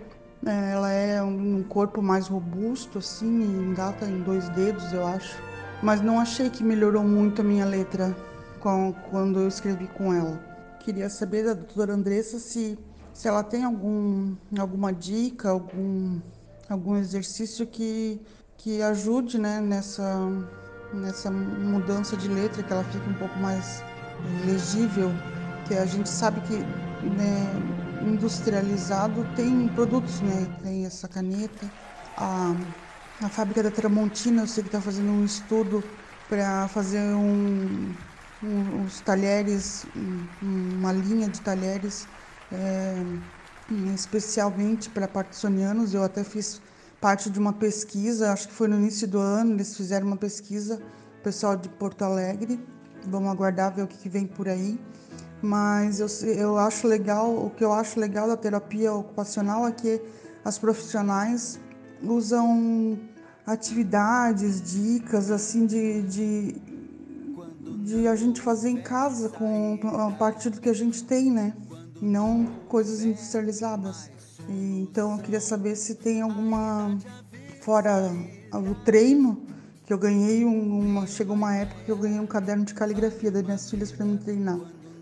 É, 0.45 0.71
ela 0.71 0.91
é 0.91 1.21
um 1.21 1.63
corpo 1.63 2.01
mais 2.01 2.27
robusto, 2.27 2.97
assim, 2.97 3.27
engata 3.27 4.05
em 4.05 4.21
dois 4.21 4.49
dedos, 4.49 4.91
eu 4.91 5.05
acho. 5.05 5.41
Mas 5.81 6.01
não 6.01 6.19
achei 6.19 6.49
que 6.49 6.63
melhorou 6.63 7.03
muito 7.03 7.41
a 7.41 7.43
minha 7.43 7.65
letra 7.65 8.15
com, 8.59 8.93
quando 9.09 9.39
eu 9.39 9.47
escrevi 9.47 9.87
com 9.87 10.13
ela. 10.13 10.39
Queria 10.79 11.09
saber 11.09 11.45
da 11.45 11.53
doutora 11.53 11.93
Andressa 11.93 12.39
se, 12.39 12.77
se 13.13 13.27
ela 13.27 13.43
tem 13.43 13.63
algum, 13.63 14.35
alguma 14.59 14.91
dica, 14.91 15.49
algum, 15.49 16.19
algum 16.67 16.95
exercício 16.97 17.67
que, 17.67 18.19
que 18.57 18.81
ajude 18.81 19.39
né, 19.39 19.61
nessa, 19.61 20.27
nessa 20.93 21.31
mudança 21.31 22.17
de 22.17 22.27
letra, 22.27 22.63
que 22.63 22.71
ela 22.71 22.83
fique 22.83 23.09
um 23.09 23.13
pouco 23.15 23.37
mais 23.39 23.85
legível. 24.45 25.23
Que 25.63 25.75
a 25.75 25.85
gente 25.85 26.09
sabe 26.09 26.41
que 26.41 26.57
né, 27.01 27.65
industrializado 28.01 29.25
tem 29.35 29.67
produtos, 29.69 30.21
né? 30.21 30.47
Tem 30.61 30.85
essa 30.85 31.07
caneta. 31.07 31.71
A, 32.15 32.55
a 33.21 33.29
fábrica 33.29 33.63
da 33.63 33.71
Tramontina, 33.71 34.41
eu 34.43 34.47
sei 34.47 34.63
que 34.63 34.67
está 34.69 34.81
fazendo 34.81 35.11
um 35.11 35.23
estudo 35.23 35.95
para 36.27 36.67
fazer 36.67 36.99
um, 37.15 37.95
um, 38.41 38.81
uns 38.83 39.01
talheres, 39.01 39.85
um, 39.95 40.27
uma 40.41 40.91
linha 40.91 41.29
de 41.29 41.41
talheres 41.41 42.07
é, 42.51 43.03
especialmente 43.93 44.89
para 44.89 45.07
partisonianos. 45.07 45.93
Eu 45.93 46.03
até 46.03 46.23
fiz 46.23 46.61
parte 47.01 47.29
de 47.29 47.39
uma 47.39 47.51
pesquisa, 47.51 48.31
acho 48.31 48.47
que 48.47 48.53
foi 48.53 48.67
no 48.69 48.77
início 48.77 49.07
do 49.07 49.19
ano, 49.19 49.53
eles 49.53 49.75
fizeram 49.75 50.07
uma 50.07 50.17
pesquisa, 50.17 50.79
pessoal 51.23 51.57
de 51.57 51.67
Porto 51.67 52.03
Alegre. 52.03 52.63
Vamos 53.07 53.29
aguardar 53.31 53.73
ver 53.73 53.81
o 53.81 53.87
que, 53.87 54.07
vem 54.07 54.25
por 54.27 54.47
aí 54.47 54.79
mas 55.41 55.99
eu, 55.99 56.07
eu 56.27 56.57
acho 56.57 56.87
legal, 56.87 57.33
o 57.33 57.49
que 57.49 57.63
eu 57.63 57.73
acho 57.73 57.99
legal 57.99 58.27
da 58.27 58.37
terapia 58.37 58.93
ocupacional 58.93 59.67
é 59.67 59.71
que 59.71 60.01
as 60.45 60.59
profissionais 60.59 61.59
usam 62.03 62.99
atividades, 63.45 64.61
dicas 64.61 65.31
assim 65.31 65.65
de, 65.65 66.03
de, 66.03 66.55
de 67.83 68.07
a 68.07 68.15
gente 68.15 68.39
fazer 68.39 68.69
em 68.69 68.81
casa 68.81 69.29
com 69.29 69.79
a 69.83 70.11
partir 70.11 70.51
do 70.51 70.61
que 70.61 70.69
a 70.69 70.73
gente 70.73 71.03
tem, 71.03 71.31
né? 71.31 71.53
Não 71.99 72.45
coisas 72.67 73.03
industrializadas. 73.03 74.09
Então 74.51 75.13
eu 75.13 75.19
queria 75.19 75.41
saber 75.41 75.75
se 75.75 75.95
tem 75.95 76.21
alguma 76.21 76.97
fora 77.61 78.11
o 78.53 78.75
treino 78.83 79.41
que 79.85 79.93
eu 79.93 79.97
ganhei 79.97 80.43
uma 80.43 81.05
chegou 81.07 81.35
uma 81.35 81.55
época 81.55 81.81
que 81.85 81.91
eu 81.91 81.97
ganhei 81.97 82.19
um 82.19 82.27
caderno 82.27 82.65
de 82.65 82.73
caligrafia 82.73 83.31
das 83.31 83.43
minhas 83.43 83.69
filhas 83.69 83.91
para 83.91 84.05
me 84.05 84.17
treinar. 84.17 84.59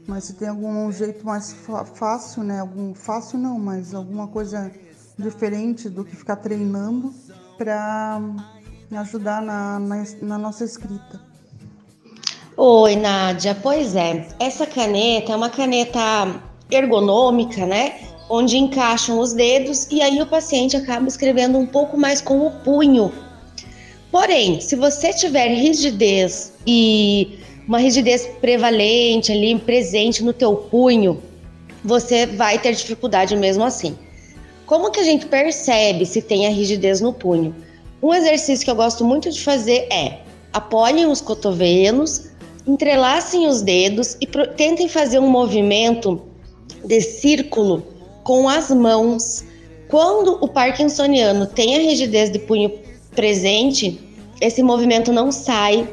Mas 0.07 0.25
se 0.25 0.33
tem 0.33 0.47
algum 0.47 0.91
jeito 0.91 1.25
mais 1.25 1.55
fácil, 1.93 2.43
né? 2.43 2.59
Algum 2.59 2.95
fácil 2.95 3.37
não, 3.37 3.59
mas 3.59 3.93
alguma 3.93 4.27
coisa 4.27 4.71
diferente 5.17 5.89
do 5.89 6.03
que 6.03 6.15
ficar 6.15 6.37
treinando 6.37 7.13
para 7.57 8.19
me 8.89 8.97
ajudar 8.97 9.41
na, 9.41 9.77
na, 9.77 10.03
na 10.21 10.37
nossa 10.37 10.63
escrita. 10.63 11.21
Oi, 12.57 12.95
Nádia. 12.95 13.55
Pois 13.61 13.95
é, 13.95 14.27
essa 14.39 14.65
caneta 14.65 15.31
é 15.31 15.35
uma 15.35 15.49
caneta 15.49 15.99
ergonômica, 16.71 17.65
né? 17.65 18.08
Onde 18.29 18.57
encaixam 18.57 19.19
os 19.19 19.33
dedos 19.33 19.87
e 19.89 20.01
aí 20.01 20.21
o 20.21 20.27
paciente 20.27 20.77
acaba 20.77 21.07
escrevendo 21.07 21.57
um 21.57 21.65
pouco 21.65 21.97
mais 21.97 22.21
com 22.21 22.45
o 22.45 22.51
punho. 22.51 23.11
Porém, 24.11 24.61
se 24.61 24.75
você 24.75 25.11
tiver 25.11 25.47
rigidez 25.47 26.53
e 26.65 27.39
uma 27.67 27.79
rigidez 27.79 28.27
prevalente 28.39 29.31
ali, 29.31 29.57
presente 29.59 30.23
no 30.23 30.33
teu 30.33 30.55
punho, 30.55 31.21
você 31.83 32.25
vai 32.25 32.59
ter 32.59 32.73
dificuldade 32.73 33.35
mesmo 33.35 33.63
assim. 33.63 33.97
Como 34.65 34.91
que 34.91 34.99
a 34.99 35.03
gente 35.03 35.25
percebe 35.25 36.05
se 36.05 36.21
tem 36.21 36.45
a 36.45 36.49
rigidez 36.49 37.01
no 37.01 37.13
punho? 37.13 37.55
Um 38.01 38.13
exercício 38.13 38.63
que 38.63 38.71
eu 38.71 38.75
gosto 38.75 39.03
muito 39.03 39.31
de 39.31 39.41
fazer 39.41 39.87
é 39.91 40.19
apoiem 40.53 41.05
os 41.05 41.21
cotovelos, 41.21 42.29
entrelacem 42.65 43.47
os 43.47 43.61
dedos 43.61 44.15
e 44.21 44.27
tentem 44.27 44.87
fazer 44.87 45.19
um 45.19 45.29
movimento 45.29 46.21
de 46.85 47.01
círculo 47.01 47.83
com 48.29 48.47
as 48.47 48.69
mãos. 48.69 49.43
Quando 49.87 50.37
o 50.39 50.47
parkinsoniano 50.47 51.47
tem 51.47 51.75
a 51.75 51.79
rigidez 51.79 52.31
de 52.31 52.37
punho 52.37 52.71
presente, 53.15 53.99
esse 54.39 54.61
movimento 54.61 55.11
não 55.11 55.31
sai 55.31 55.89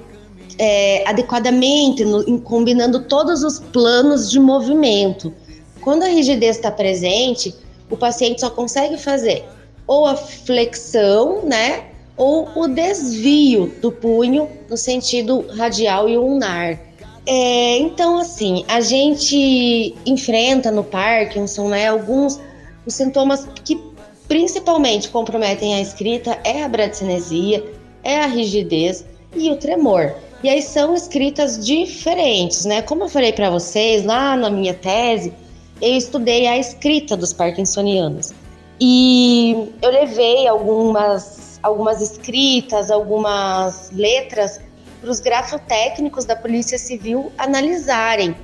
é, 0.58 1.02
adequadamente, 1.08 2.04
no, 2.04 2.38
combinando 2.42 3.04
todos 3.04 3.42
os 3.42 3.58
planos 3.58 4.30
de 4.30 4.38
movimento. 4.38 5.32
Quando 5.80 6.02
a 6.02 6.08
rigidez 6.08 6.56
está 6.56 6.70
presente, 6.70 7.54
o 7.88 7.96
paciente 7.96 8.42
só 8.42 8.50
consegue 8.50 8.98
fazer 8.98 9.42
ou 9.86 10.04
a 10.04 10.14
flexão, 10.14 11.42
né, 11.42 11.84
ou 12.18 12.50
o 12.54 12.68
desvio 12.68 13.72
do 13.80 13.90
punho 13.90 14.46
no 14.68 14.76
sentido 14.76 15.42
radial 15.56 16.06
e 16.06 16.18
ulnar. 16.18 16.78
É, 17.26 17.78
então, 17.78 18.18
assim, 18.18 18.64
a 18.68 18.80
gente 18.80 19.94
enfrenta 20.06 20.70
no 20.70 20.84
Parkinson, 20.84 21.68
né, 21.68 21.88
alguns 21.88 22.38
os 22.86 22.94
sintomas 22.94 23.48
que 23.64 23.80
principalmente 24.28 25.08
comprometem 25.08 25.74
a 25.74 25.80
escrita 25.80 26.38
é 26.44 26.62
a 26.62 26.68
bradicinesia, 26.68 27.64
é 28.04 28.20
a 28.20 28.26
rigidez 28.26 29.04
e 29.34 29.50
o 29.50 29.56
tremor. 29.56 30.14
E 30.42 30.48
aí 30.48 30.62
são 30.62 30.94
escritas 30.94 31.64
diferentes, 31.64 32.64
né? 32.64 32.82
Como 32.82 33.04
eu 33.04 33.08
falei 33.08 33.32
para 33.32 33.50
vocês 33.50 34.04
lá 34.04 34.36
na 34.36 34.48
minha 34.48 34.74
tese, 34.74 35.32
eu 35.80 35.96
estudei 35.96 36.46
a 36.46 36.56
escrita 36.56 37.16
dos 37.16 37.32
parkinsonianos. 37.32 38.32
E 38.80 39.72
eu 39.82 39.90
levei 39.90 40.46
algumas, 40.46 41.58
algumas 41.62 42.00
escritas, 42.00 42.90
algumas 42.90 43.90
letras 43.90 44.60
para 45.00 45.10
os 45.10 45.20
grafotécnicos 45.20 46.24
da 46.24 46.34
Polícia 46.34 46.78
Civil 46.78 47.32
analisarem 47.38 48.36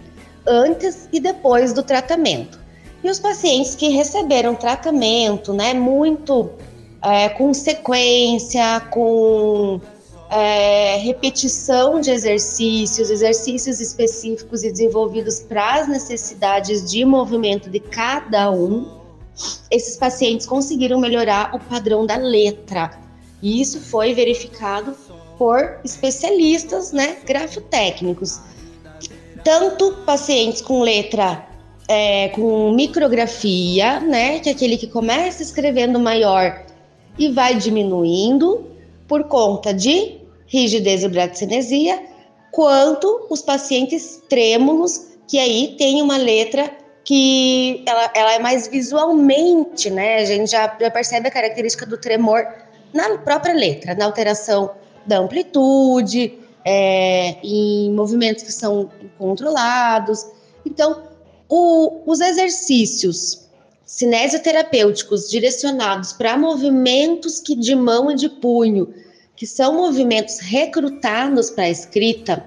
antes 0.46 1.08
e 1.12 1.20
depois 1.20 1.72
do 1.72 1.82
tratamento. 1.82 2.60
E 3.02 3.10
os 3.10 3.18
pacientes 3.18 3.74
que 3.74 3.88
receberam 3.88 4.54
tratamento, 4.54 5.52
né, 5.52 5.74
muito 5.74 6.50
é, 7.02 7.28
com 7.30 7.52
sequência, 7.52 8.80
com 8.90 9.80
é, 10.30 10.96
repetição 10.98 12.00
de 12.00 12.10
exercícios, 12.10 13.10
exercícios 13.10 13.80
específicos 13.80 14.62
e 14.62 14.70
desenvolvidos 14.70 15.40
para 15.40 15.80
as 15.80 15.88
necessidades 15.88 16.90
de 16.90 17.04
movimento 17.04 17.68
de 17.68 17.80
cada 17.80 18.50
um, 18.50 19.02
esses 19.70 19.96
pacientes 19.96 20.46
conseguiram 20.46 21.00
melhorar 21.00 21.54
o 21.54 21.58
padrão 21.58 22.06
da 22.06 22.16
letra. 22.16 22.90
E 23.42 23.60
isso 23.60 23.80
foi 23.80 24.14
verificado 24.14 24.94
por 25.42 25.80
especialistas, 25.84 26.92
né, 26.92 27.16
grafotécnicos. 27.26 28.40
Tanto 29.42 29.90
pacientes 30.06 30.62
com 30.62 30.82
letra 30.82 31.44
é, 31.88 32.28
com 32.28 32.70
micrografia, 32.70 33.98
né, 33.98 34.38
que 34.38 34.48
é 34.48 34.52
aquele 34.52 34.76
que 34.76 34.86
começa 34.86 35.42
escrevendo 35.42 35.98
maior 35.98 36.64
e 37.18 37.28
vai 37.28 37.56
diminuindo 37.56 38.70
por 39.08 39.24
conta 39.24 39.74
de 39.74 40.20
rigidez 40.46 41.02
e 41.02 41.08
bradicinesia, 41.08 42.00
quanto 42.52 43.26
os 43.28 43.42
pacientes 43.42 44.22
trêmulos, 44.28 45.08
que 45.26 45.40
aí 45.40 45.74
tem 45.76 46.00
uma 46.00 46.18
letra 46.18 46.70
que 47.04 47.82
ela, 47.84 48.12
ela 48.14 48.34
é 48.34 48.38
mais 48.38 48.68
visualmente, 48.68 49.90
né? 49.90 50.18
A 50.18 50.24
gente 50.24 50.52
já, 50.52 50.76
já 50.80 50.88
percebe 50.88 51.26
a 51.26 51.32
característica 51.32 51.84
do 51.84 51.98
tremor 51.98 52.46
na 52.94 53.18
própria 53.18 53.54
letra, 53.54 53.96
na 53.96 54.04
alteração 54.04 54.70
da 55.06 55.18
amplitude, 55.18 56.38
é, 56.64 57.36
em 57.42 57.92
movimentos 57.92 58.44
que 58.44 58.52
são 58.52 58.90
controlados. 59.18 60.26
Então, 60.64 61.02
o, 61.48 62.02
os 62.06 62.20
exercícios 62.20 63.48
cinesioterapêuticos 63.84 65.28
direcionados 65.28 66.12
para 66.12 66.38
movimentos 66.38 67.40
que 67.40 67.54
de 67.54 67.74
mão 67.74 68.10
e 68.10 68.14
de 68.14 68.28
punho 68.28 68.94
que 69.36 69.46
são 69.46 69.74
movimentos 69.74 70.38
recrutados 70.38 71.50
para 71.50 71.64
a 71.64 71.70
escrita, 71.70 72.46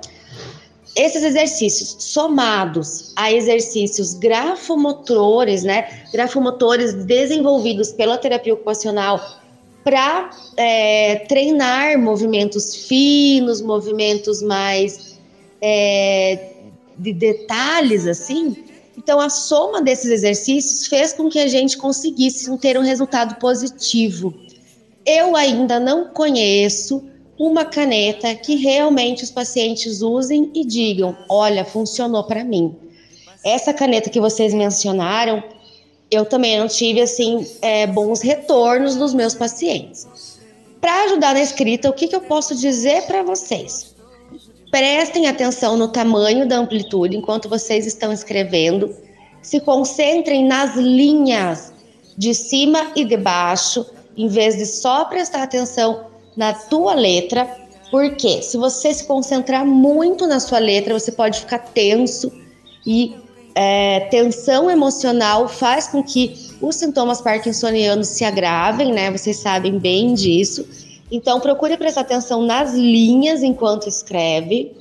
esses 0.95 1.23
exercícios 1.23 1.97
somados 1.99 3.11
a 3.17 3.31
exercícios 3.31 4.13
grafomotores, 4.13 5.63
né? 5.63 6.05
Grafomotores 6.13 6.93
desenvolvidos 6.93 7.91
pela 7.91 8.17
terapia 8.17 8.53
ocupacional 8.53 9.19
para 9.85 10.31
é, 10.57 11.17
treinar 11.27 11.99
movimentos 11.99 12.87
finos, 12.87 13.61
movimentos 13.61 14.41
mais 14.41 15.19
é, 15.61 16.53
de 16.97 17.13
detalhes, 17.13 18.07
assim. 18.07 18.57
Então, 18.97 19.19
a 19.19 19.29
soma 19.29 19.83
desses 19.83 20.09
exercícios 20.09 20.87
fez 20.87 21.13
com 21.13 21.29
que 21.29 21.37
a 21.37 21.47
gente 21.47 21.77
conseguisse 21.77 22.57
ter 22.57 22.79
um 22.79 22.81
resultado 22.81 23.35
positivo. 23.35 24.33
Eu 25.05 25.35
ainda 25.35 25.79
não 25.79 26.07
conheço 26.07 27.03
uma 27.37 27.63
caneta 27.63 28.33
que 28.33 28.55
realmente 28.55 29.23
os 29.23 29.29
pacientes 29.29 30.01
usem 30.01 30.49
e 30.55 30.65
digam: 30.65 31.15
olha, 31.29 31.63
funcionou 31.63 32.23
para 32.23 32.43
mim. 32.43 32.75
Essa 33.43 33.71
caneta 33.71 34.09
que 34.09 34.19
vocês 34.19 34.51
mencionaram, 34.51 35.43
eu 36.09 36.25
também 36.25 36.59
não 36.59 36.67
tive 36.67 37.01
assim 37.01 37.45
é, 37.61 37.87
bons 37.87 38.21
retornos 38.21 38.95
dos 38.95 39.13
meus 39.13 39.33
pacientes. 39.33 40.07
Para 40.79 41.03
ajudar 41.05 41.33
na 41.33 41.41
escrita, 41.41 41.89
o 41.89 41.93
que, 41.93 42.07
que 42.07 42.15
eu 42.15 42.21
posso 42.21 42.55
dizer 42.55 43.03
para 43.03 43.23
vocês? 43.23 43.95
Prestem 44.69 45.27
atenção 45.27 45.77
no 45.77 45.87
tamanho 45.87 46.47
da 46.47 46.57
amplitude 46.57 47.17
enquanto 47.17 47.49
vocês 47.49 47.87
estão 47.87 48.11
escrevendo. 48.11 48.95
Se 49.41 49.59
concentrem 49.59 50.45
nas 50.45 50.75
linhas 50.75 51.73
de 52.17 52.33
cima 52.33 52.91
e 52.95 53.03
de 53.03 53.17
baixo, 53.17 53.85
em 54.15 54.27
vez 54.27 54.57
de 54.57 54.65
só 54.65 55.05
prestar 55.05 55.43
atenção 55.43 56.05
na 56.35 56.53
tua 56.53 56.93
letra, 56.93 57.49
porque 57.89 58.41
se 58.41 58.57
você 58.57 58.93
se 58.93 59.05
concentrar 59.05 59.65
muito 59.65 60.27
na 60.27 60.39
sua 60.39 60.59
letra, 60.59 60.97
você 60.97 61.11
pode 61.11 61.39
ficar 61.39 61.59
tenso 61.59 62.31
e 62.85 63.15
é, 63.55 64.01
tensão 64.11 64.69
emocional 64.69 65.47
faz 65.47 65.87
com 65.87 66.03
que 66.03 66.35
os 66.61 66.75
sintomas 66.75 67.21
parkinsonianos 67.21 68.09
se 68.09 68.25
agravem, 68.25 68.91
né? 68.91 69.09
Vocês 69.09 69.37
sabem 69.37 69.79
bem 69.79 70.13
disso. 70.13 70.67
Então, 71.09 71.39
procure 71.39 71.77
prestar 71.77 72.01
atenção 72.01 72.43
nas 72.43 72.73
linhas 72.73 73.41
enquanto 73.41 73.87
escreve. 73.87 74.75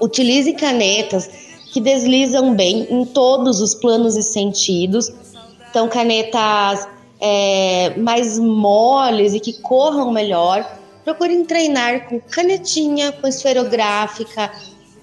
Utilize 0.00 0.50
canetas 0.54 1.28
que 1.72 1.80
deslizam 1.80 2.54
bem 2.54 2.86
em 2.90 3.04
todos 3.04 3.60
os 3.60 3.74
planos 3.74 4.16
e 4.16 4.22
sentidos. 4.22 5.12
Então, 5.68 5.86
canetas 5.86 6.88
é, 7.20 7.94
mais 7.98 8.38
moles 8.38 9.34
e 9.34 9.40
que 9.40 9.52
corram 9.60 10.10
melhor. 10.10 10.66
Procurem 11.04 11.44
treinar 11.44 12.08
com 12.08 12.18
canetinha, 12.18 13.12
com 13.12 13.26
esferográfica. 13.26 14.50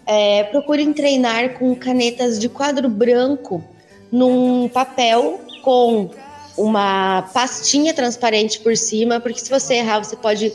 É, 0.05 0.43
procurem 0.45 0.91
treinar 0.91 1.57
com 1.57 1.73
canetas 1.75 2.37
de 2.39 2.49
quadro 2.49 2.89
branco 2.89 3.63
num 4.11 4.67
papel 4.67 5.39
com 5.63 6.09
uma 6.57 7.23
pastinha 7.33 7.93
transparente 7.93 8.59
por 8.59 8.75
cima, 8.77 9.19
porque 9.19 9.39
se 9.39 9.49
você 9.49 9.75
errar, 9.75 10.03
você 10.03 10.15
pode 10.15 10.53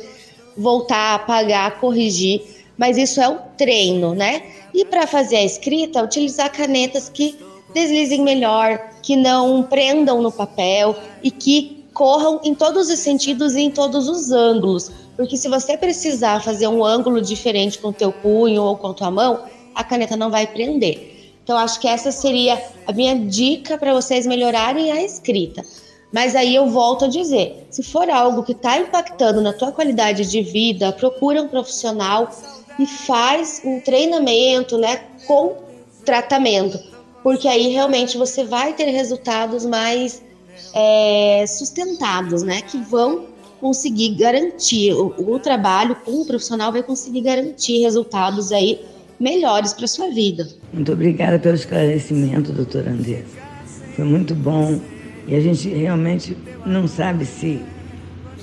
voltar, 0.56 1.14
apagar, 1.14 1.80
corrigir. 1.80 2.42
Mas 2.76 2.96
isso 2.96 3.20
é 3.20 3.28
um 3.28 3.38
treino, 3.56 4.14
né? 4.14 4.42
E 4.72 4.84
para 4.84 5.06
fazer 5.06 5.36
a 5.36 5.44
escrita, 5.44 6.02
utilizar 6.02 6.52
canetas 6.52 7.08
que 7.08 7.36
deslizem 7.74 8.22
melhor, 8.22 8.90
que 9.02 9.16
não 9.16 9.62
prendam 9.62 10.22
no 10.22 10.30
papel 10.30 10.96
e 11.22 11.30
que 11.30 11.77
corram 11.98 12.40
em 12.44 12.54
todos 12.54 12.88
os 12.88 13.00
sentidos 13.00 13.56
e 13.56 13.62
em 13.62 13.70
todos 13.72 14.08
os 14.08 14.30
ângulos. 14.30 14.88
Porque 15.16 15.36
se 15.36 15.48
você 15.48 15.76
precisar 15.76 16.44
fazer 16.44 16.68
um 16.68 16.84
ângulo 16.84 17.20
diferente 17.20 17.76
com 17.76 17.88
o 17.88 17.92
teu 17.92 18.12
punho 18.12 18.62
ou 18.62 18.76
com 18.76 18.86
a 18.86 18.94
tua 18.94 19.10
mão, 19.10 19.42
a 19.74 19.82
caneta 19.82 20.16
não 20.16 20.30
vai 20.30 20.46
prender. 20.46 21.32
Então 21.42 21.58
acho 21.58 21.80
que 21.80 21.88
essa 21.88 22.12
seria 22.12 22.62
a 22.86 22.92
minha 22.92 23.18
dica 23.18 23.76
para 23.76 23.92
vocês 23.92 24.28
melhorarem 24.28 24.92
a 24.92 25.02
escrita. 25.02 25.64
Mas 26.12 26.36
aí 26.36 26.54
eu 26.54 26.68
volto 26.68 27.06
a 27.06 27.08
dizer, 27.08 27.66
se 27.68 27.82
for 27.82 28.08
algo 28.08 28.44
que 28.44 28.52
está 28.52 28.78
impactando 28.78 29.40
na 29.40 29.52
tua 29.52 29.72
qualidade 29.72 30.24
de 30.30 30.40
vida, 30.40 30.92
procura 30.92 31.42
um 31.42 31.48
profissional 31.48 32.30
e 32.78 32.86
faz 32.86 33.60
um 33.64 33.80
treinamento, 33.80 34.78
né, 34.78 35.00
com 35.26 35.56
tratamento, 36.04 36.78
porque 37.22 37.48
aí 37.48 37.68
realmente 37.68 38.16
você 38.16 38.44
vai 38.44 38.72
ter 38.72 38.86
resultados 38.86 39.66
mais 39.66 40.22
é, 40.74 41.44
sustentados, 41.46 42.42
né, 42.42 42.62
que 42.62 42.78
vão 42.78 43.26
conseguir 43.60 44.14
garantir, 44.14 44.92
o, 44.92 45.14
o 45.18 45.38
trabalho 45.38 45.96
com 45.96 46.22
o 46.22 46.24
profissional 46.24 46.70
vai 46.70 46.82
conseguir 46.82 47.22
garantir 47.22 47.80
resultados 47.80 48.52
aí 48.52 48.80
melhores 49.18 49.72
para 49.72 49.86
sua 49.86 50.10
vida. 50.10 50.48
Muito 50.72 50.92
obrigada 50.92 51.38
pelo 51.38 51.56
esclarecimento, 51.56 52.52
doutora 52.52 52.90
Andressa. 52.90 53.36
Foi 53.96 54.04
muito 54.04 54.34
bom 54.34 54.80
e 55.26 55.34
a 55.34 55.40
gente 55.40 55.68
realmente 55.68 56.36
não 56.64 56.86
sabe 56.86 57.24
se 57.24 57.60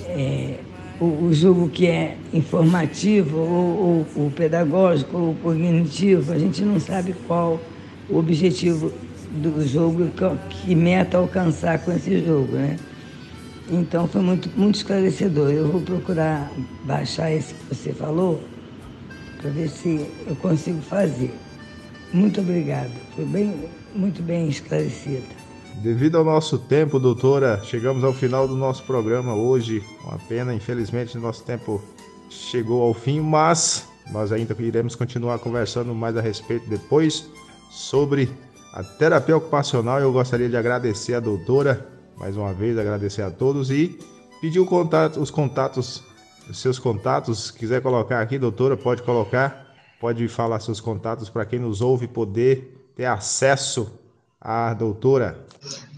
é, 0.04 0.58
o, 1.00 1.04
o 1.04 1.32
jogo 1.32 1.68
que 1.68 1.86
é 1.86 2.16
informativo 2.32 3.38
ou, 3.38 4.06
ou 4.16 4.26
o 4.26 4.30
pedagógico 4.30 5.16
ou 5.16 5.30
o 5.30 5.34
cognitivo, 5.36 6.32
a 6.32 6.38
gente 6.38 6.62
não 6.62 6.78
sabe 6.78 7.14
qual 7.26 7.60
o 8.08 8.18
objetivo 8.18 8.92
do 9.30 9.66
jogo, 9.66 10.10
que 10.48 10.74
meta 10.74 11.18
alcançar 11.18 11.78
com 11.78 11.92
esse 11.92 12.24
jogo, 12.24 12.52
né? 12.52 12.76
Então 13.68 14.06
foi 14.06 14.22
muito, 14.22 14.48
muito 14.56 14.76
esclarecedor. 14.76 15.50
Eu 15.50 15.68
vou 15.68 15.80
procurar 15.80 16.50
baixar 16.84 17.32
esse 17.32 17.54
que 17.54 17.74
você 17.74 17.92
falou 17.92 18.42
para 19.40 19.50
ver 19.50 19.68
se 19.68 20.08
eu 20.26 20.36
consigo 20.36 20.80
fazer. 20.82 21.34
Muito 22.12 22.40
obrigada. 22.40 22.92
Foi 23.14 23.24
bem, 23.24 23.68
muito 23.94 24.22
bem 24.22 24.48
esclarecida. 24.48 25.24
Devido 25.82 26.16
ao 26.16 26.24
nosso 26.24 26.58
tempo, 26.58 26.98
doutora, 26.98 27.60
chegamos 27.64 28.02
ao 28.02 28.12
final 28.12 28.48
do 28.48 28.56
nosso 28.56 28.84
programa 28.84 29.34
hoje. 29.34 29.82
Uma 30.04 30.18
pena, 30.18 30.54
infelizmente, 30.54 31.18
nosso 31.18 31.44
tempo 31.44 31.82
chegou 32.30 32.82
ao 32.82 32.94
fim, 32.94 33.20
mas 33.20 33.86
nós 34.10 34.32
ainda 34.32 34.56
iremos 34.58 34.94
continuar 34.94 35.38
conversando 35.38 35.94
mais 35.94 36.16
a 36.16 36.20
respeito 36.20 36.68
depois 36.68 37.28
sobre 37.70 38.30
a 38.76 38.84
terapia 38.84 39.34
ocupacional. 39.34 39.98
Eu 40.00 40.12
gostaria 40.12 40.50
de 40.50 40.56
agradecer 40.56 41.14
a 41.14 41.20
doutora 41.20 41.86
mais 42.14 42.36
uma 42.36 42.52
vez, 42.52 42.78
agradecer 42.78 43.22
a 43.22 43.30
todos 43.30 43.70
e 43.70 43.98
pedir 44.40 44.64
contato, 44.66 45.18
os 45.18 45.30
contatos, 45.30 46.02
os 46.48 46.58
seus 46.58 46.78
contatos. 46.78 47.46
Se 47.46 47.52
quiser 47.52 47.80
colocar 47.80 48.20
aqui, 48.20 48.38
doutora, 48.38 48.76
pode 48.76 49.02
colocar. 49.02 49.66
Pode 49.98 50.28
falar 50.28 50.60
seus 50.60 50.78
contatos 50.78 51.30
para 51.30 51.46
quem 51.46 51.58
nos 51.58 51.80
ouve 51.80 52.06
poder 52.06 52.90
ter 52.94 53.06
acesso 53.06 53.90
à 54.38 54.74
doutora. 54.74 55.46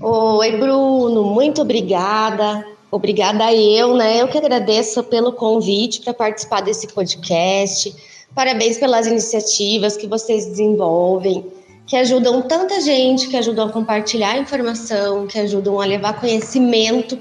Oi, 0.01 0.57
Bruno, 0.57 1.24
muito 1.24 1.62
obrigada. 1.62 2.64
Obrigada 2.93 3.53
eu, 3.53 3.97
né? 3.97 4.22
Eu 4.22 4.29
que 4.29 4.39
agradeço 4.39 5.03
pelo 5.03 5.33
convite 5.33 6.01
para 6.01 6.14
participar 6.14 6.61
desse 6.61 6.87
podcast. 6.87 7.93
Parabéns 8.35 8.79
pelas 8.79 9.07
iniciativas 9.09 9.97
que 9.97 10.07
vocês 10.07 10.47
desenvolvem 10.47 11.57
que 11.89 11.97
ajudam 11.97 12.43
tanta 12.43 12.82
gente, 12.82 13.28
que 13.28 13.36
ajudam 13.36 13.66
a 13.66 13.72
compartilhar 13.72 14.36
informação, 14.36 15.26
que 15.26 15.39
ajudam 15.39 15.80
a 15.80 15.86
levar 15.86 16.20
conhecimento 16.20 17.18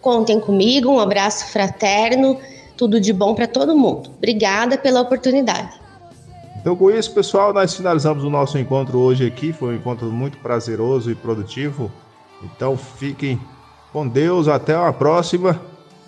Contem 0.00 0.38
comigo, 0.38 0.90
um 0.90 1.00
abraço 1.00 1.46
fraterno, 1.46 2.38
tudo 2.76 3.00
de 3.00 3.12
bom 3.12 3.34
para 3.34 3.46
todo 3.46 3.76
mundo. 3.76 4.10
Obrigada 4.18 4.76
pela 4.76 5.00
oportunidade. 5.00 5.83
Então, 6.64 6.74
com 6.74 6.90
isso, 6.90 7.12
pessoal, 7.12 7.52
nós 7.52 7.74
finalizamos 7.74 8.24
o 8.24 8.30
nosso 8.30 8.56
encontro 8.56 8.98
hoje 8.98 9.26
aqui. 9.26 9.52
Foi 9.52 9.74
um 9.74 9.76
encontro 9.76 10.06
muito 10.06 10.38
prazeroso 10.38 11.10
e 11.10 11.14
produtivo. 11.14 11.92
Então, 12.42 12.74
fiquem 12.74 13.38
com 13.92 14.08
Deus. 14.08 14.48
Até 14.48 14.74
a 14.74 14.90
próxima. 14.90 15.60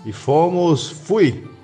E 0.02 0.14
fomos. 0.14 0.88
Fui! 0.88 1.55